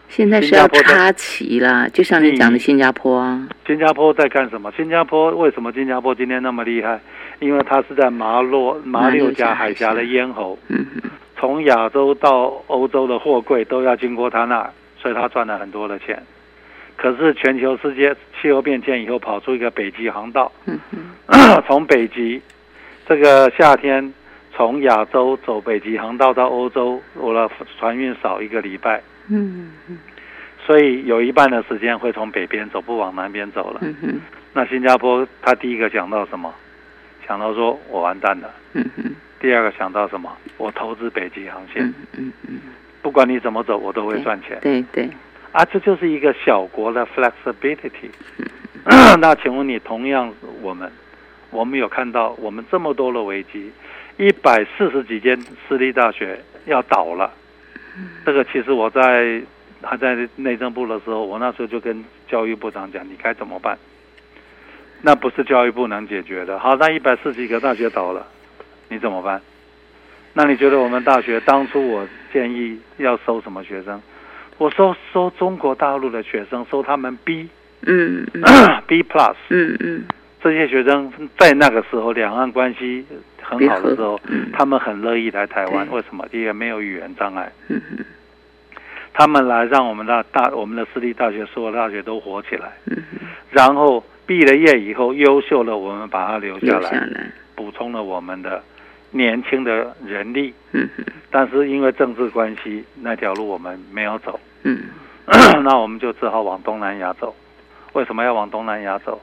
[0.08, 3.48] 现在是要插旗了，就像你讲的新加坡啊。
[3.66, 4.72] 新加坡在干什么？
[4.76, 7.00] 新加坡为什么新加坡今天那么厉害？
[7.40, 10.56] 因为它是在马洛马六甲海峡的咽喉，
[11.36, 16.22] 从亚洲到欧洲的货柜都要经过它那儿，所以它赚了很多的钱。
[16.94, 20.52] 可是全球世界气候变迁以后，跑出一个北极航道，
[21.66, 22.40] 从北极
[23.06, 24.12] 这个夏天
[24.54, 29.98] 从亚洲走北极航道到欧洲，我的船运少一个礼拜，嗯嗯
[30.64, 33.80] 所以有一半的时间会从北边走，不往南边走了。
[33.82, 34.20] 嗯
[34.54, 36.54] 那新加坡他第一个想到什么？
[37.26, 38.50] 想到说我完蛋了。
[38.74, 40.30] 嗯哼第二个想到什么？
[40.58, 42.60] 我投资北极航线，嗯嗯嗯，
[43.00, 44.56] 不管你怎么走，我都会赚钱。
[44.62, 45.08] 对对，
[45.50, 48.10] 啊，这就是一个小国的 flexibility。
[49.18, 50.90] 那请问你，同样我们，
[51.52, 53.70] 我们有看到我们这么多的危机，
[54.16, 55.38] 一百四十几间
[55.68, 57.32] 私立大学要倒了。
[58.26, 59.40] 这个其实我在
[59.82, 63.78] 还在内政部的时候，我那时候就跟教育部长讲，你该怎么办？
[65.02, 66.58] 那不是教育部能解决的。
[66.58, 68.26] 好，那一百四十几个大学倒了，
[68.88, 69.40] 你怎么办？
[70.32, 74.00] 那你觉得我们大学当初我建议要收什么学生？
[74.56, 77.48] 我收收中国大陆的学生，收他们 B
[77.84, 78.42] 嗯嗯
[78.86, 80.04] B plus 嗯嗯
[80.42, 83.06] 这些学生，在那个时候两岸关系
[83.40, 85.86] 很好的时候，嗯他们很乐意来台湾。
[85.86, 86.26] 对为什么？
[86.30, 87.80] 第一个没有语言障碍，嗯
[89.14, 92.72] 他们来让我们的大我们的私立大学所有大学都活起来。
[92.86, 92.96] 嗯，
[93.50, 98.62] 然后毕了业以后，优秀了我们把他留下留下来，补充了我们的
[99.10, 100.52] 年轻的人力。
[100.72, 100.88] 嗯
[101.30, 104.40] 但是因为政治关系，那条路我们没有走。
[104.64, 104.82] 嗯
[105.62, 107.34] 那我们就只好往东南亚走。
[107.92, 109.20] 为什么要往东南亚走？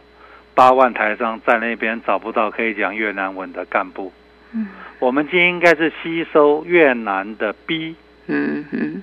[0.60, 4.12] 八万台商在那边找不到可以讲越南文的干部。
[4.54, 4.68] 嗯。
[5.00, 7.96] 我们今天应该是吸收越南的 B、
[8.28, 9.02] 嗯哼。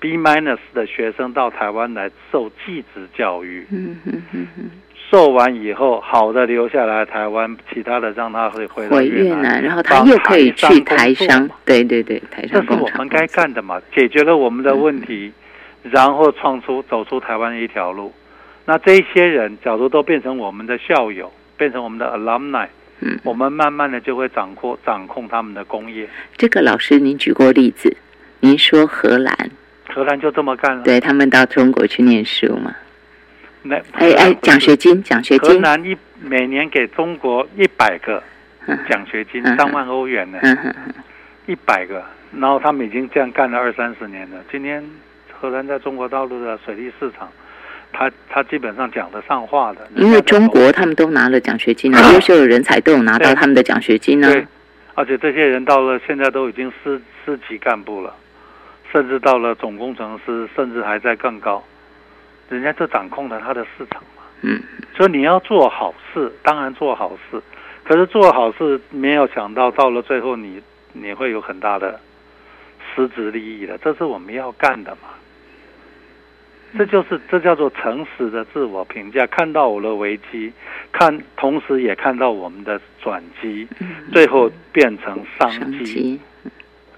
[0.00, 4.70] B minus 的学生到台湾来受技职教育，嗯哼嗯哼，
[5.08, 15.32] 受完以后好的留下来台湾，其他的让他会回到回越越南，然后他又可以去台台商对对对，台商这是我们该干的嘛，解决了我们的问题，
[15.82, 18.12] 然后创出走出台湾的一条路。
[18.72, 22.66] 那这一些人，假如都变成我们的校友，变成我们的 alumni，
[23.00, 26.08] 嗯，我们慢慢的就会掌控掌控他们的工业。
[26.38, 27.94] 这个老师您举过例子，
[28.40, 29.36] 您说荷兰，
[29.94, 30.82] 荷兰就这么干了。
[30.84, 32.74] 对他们到中国去念书嘛？
[33.60, 38.22] 那哎哎，奖学金，奖学荷金，兰一每年给中国一百个
[38.68, 40.40] 嗯奖学金，嗯三万欧元呢，
[41.44, 42.02] 一百个。
[42.34, 44.42] 然后他们已经这样干了二三十年了。
[44.50, 44.82] 今天
[45.30, 47.28] 荷兰在中国大陆的水利市场，
[47.92, 49.86] 他他基本上讲得上话的。
[49.94, 54.32] 因为中国他们都拿了奖学金啊， 优秀的人才都有拿到他们的奖学金呢。
[54.32, 54.46] 对，
[54.94, 58.14] 而且这些人到了现在都已经司司级干部了，
[58.90, 61.62] 甚至到了总工程师，甚至还在更高。
[62.48, 64.22] 人家就掌控了他的市场嘛。
[64.42, 64.60] 嗯，
[64.96, 67.40] 所以你要做好事，当然做好事，
[67.84, 70.60] 可是做好事没有想到到了最后你
[70.92, 71.98] 你会有很大的
[72.94, 75.08] 实质利益的，这是我们要干的嘛。
[76.76, 80.52] 这就是这叫做诚实的自我评价，看到我的危机，
[80.90, 83.68] 看同时也看到我们的转机，
[84.12, 86.18] 最后变成商商机。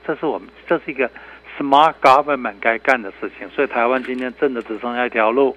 [0.07, 1.11] 这是我们这是一个
[1.59, 3.49] smart government 该干的事情。
[3.51, 5.57] 所以台湾今天真的只剩下一条路，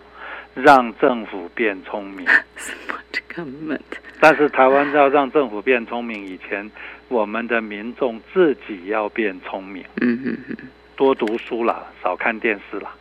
[0.54, 2.26] 让政府变聪明。
[2.58, 3.80] smart government？
[4.20, 6.72] 但是台湾要让政府变聪明以前，
[7.08, 10.58] 我们的民众自己要变聪明，嗯嗯嗯，
[10.96, 12.96] 多读书啦，少看电视啦，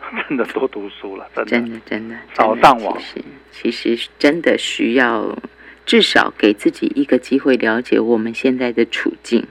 [0.28, 1.50] 真的多读书了，真的。
[1.50, 2.98] 真的真的，少上网
[3.50, 5.36] 其实其实真的需要
[5.84, 9.46] 至少给自己一个机会了解我们现在的处境。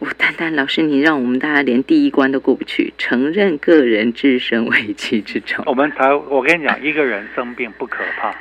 [0.00, 8.34] 我丹丹老师，你让我们大家连第一关都过不去，承认个人置身危机之中，我们才，我跟你讲，一个人生病不可怕，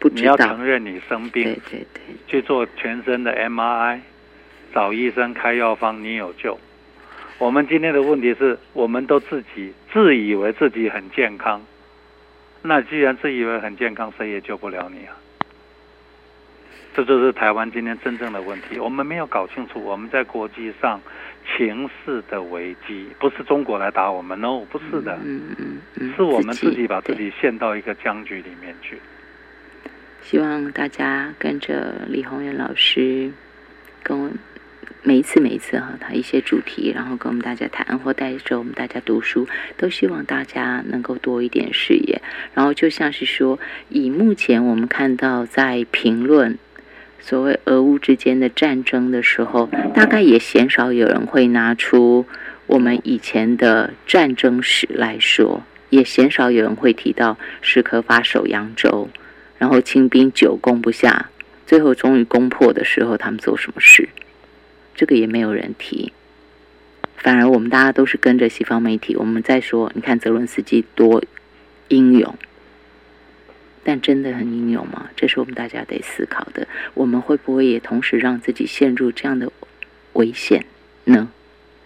[0.00, 4.00] 不知道你要承，认你生病对病，对对，去做全身的 MRI，
[4.74, 6.58] 找医生开药方，你有救。
[7.38, 11.60] 我们今天的问题是，我们都自己自以为自己很健康，
[12.62, 15.16] 那既然自以为很健康，谁也救不了你啊！
[16.94, 18.78] 这就是台湾今天真正的问题。
[18.78, 20.98] 我们没有搞清楚我们在国际上
[21.54, 28.98] 情势的危机，不是中国来打我们，no，不是的，嗯嗯嗯，是我们自己把自己陷到一个僵局里面去。
[30.22, 33.30] 希望大家跟着李宏源老师，
[34.02, 34.30] 跟我
[35.02, 42.20] 每一次每一次哈，他一些主题，然后跟我们大家谈，或带着我们大家读书，都希望大家能够多一点视野。
[42.54, 43.58] 然后就像是说，
[43.88, 46.58] 以目前我们看到在评论
[47.20, 52.26] 所谓俄乌之间的战争的时候，大概也鲜少有人会拿出
[52.66, 59.08] 我们以前的战争史来说，也鲜少有人会提到史可法守扬州。
[59.58, 61.30] 然后清兵久攻不下，
[61.64, 64.08] 最后终于攻破的时候，他们做什么事？
[64.96, 66.12] 这个也没有人提。
[67.16, 71.22] 反而我们大家都是跟着西方媒体，我们在说，你看泽伦斯基多
[71.88, 72.36] 英勇，
[73.84, 75.10] 但真的很英勇吗？
[75.16, 76.66] 这是我们大家得思考的。
[76.94, 79.50] 我们会不会也同时让自己陷入这样的
[80.12, 80.64] 危险
[81.04, 81.30] 呢？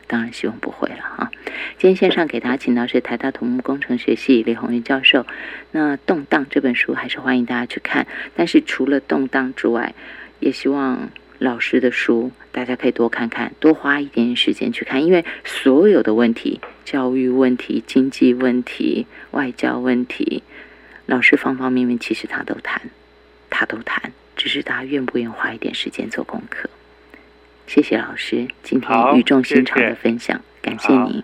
[0.06, 1.30] 当然希望不会了哈。
[1.78, 5.24] 今天线上给大家请到是台大土木工程学系李宏云教授。
[5.70, 9.94] 那《动荡》这本书还是欢迎大家去看，但是除了《动荡》之外，
[10.40, 20.42] 也希望老师的书大家可以多看看，多花一点时间去看，因为所有的问题，教育问题、经济问题、外交问题，
[21.06, 22.82] 老师方方面面其实他都谈，
[23.48, 26.68] 他都谈，只是大家愿不愿意花一点时间做功课。
[27.66, 31.22] 谢谢老师今天语重心长的分享，感谢您。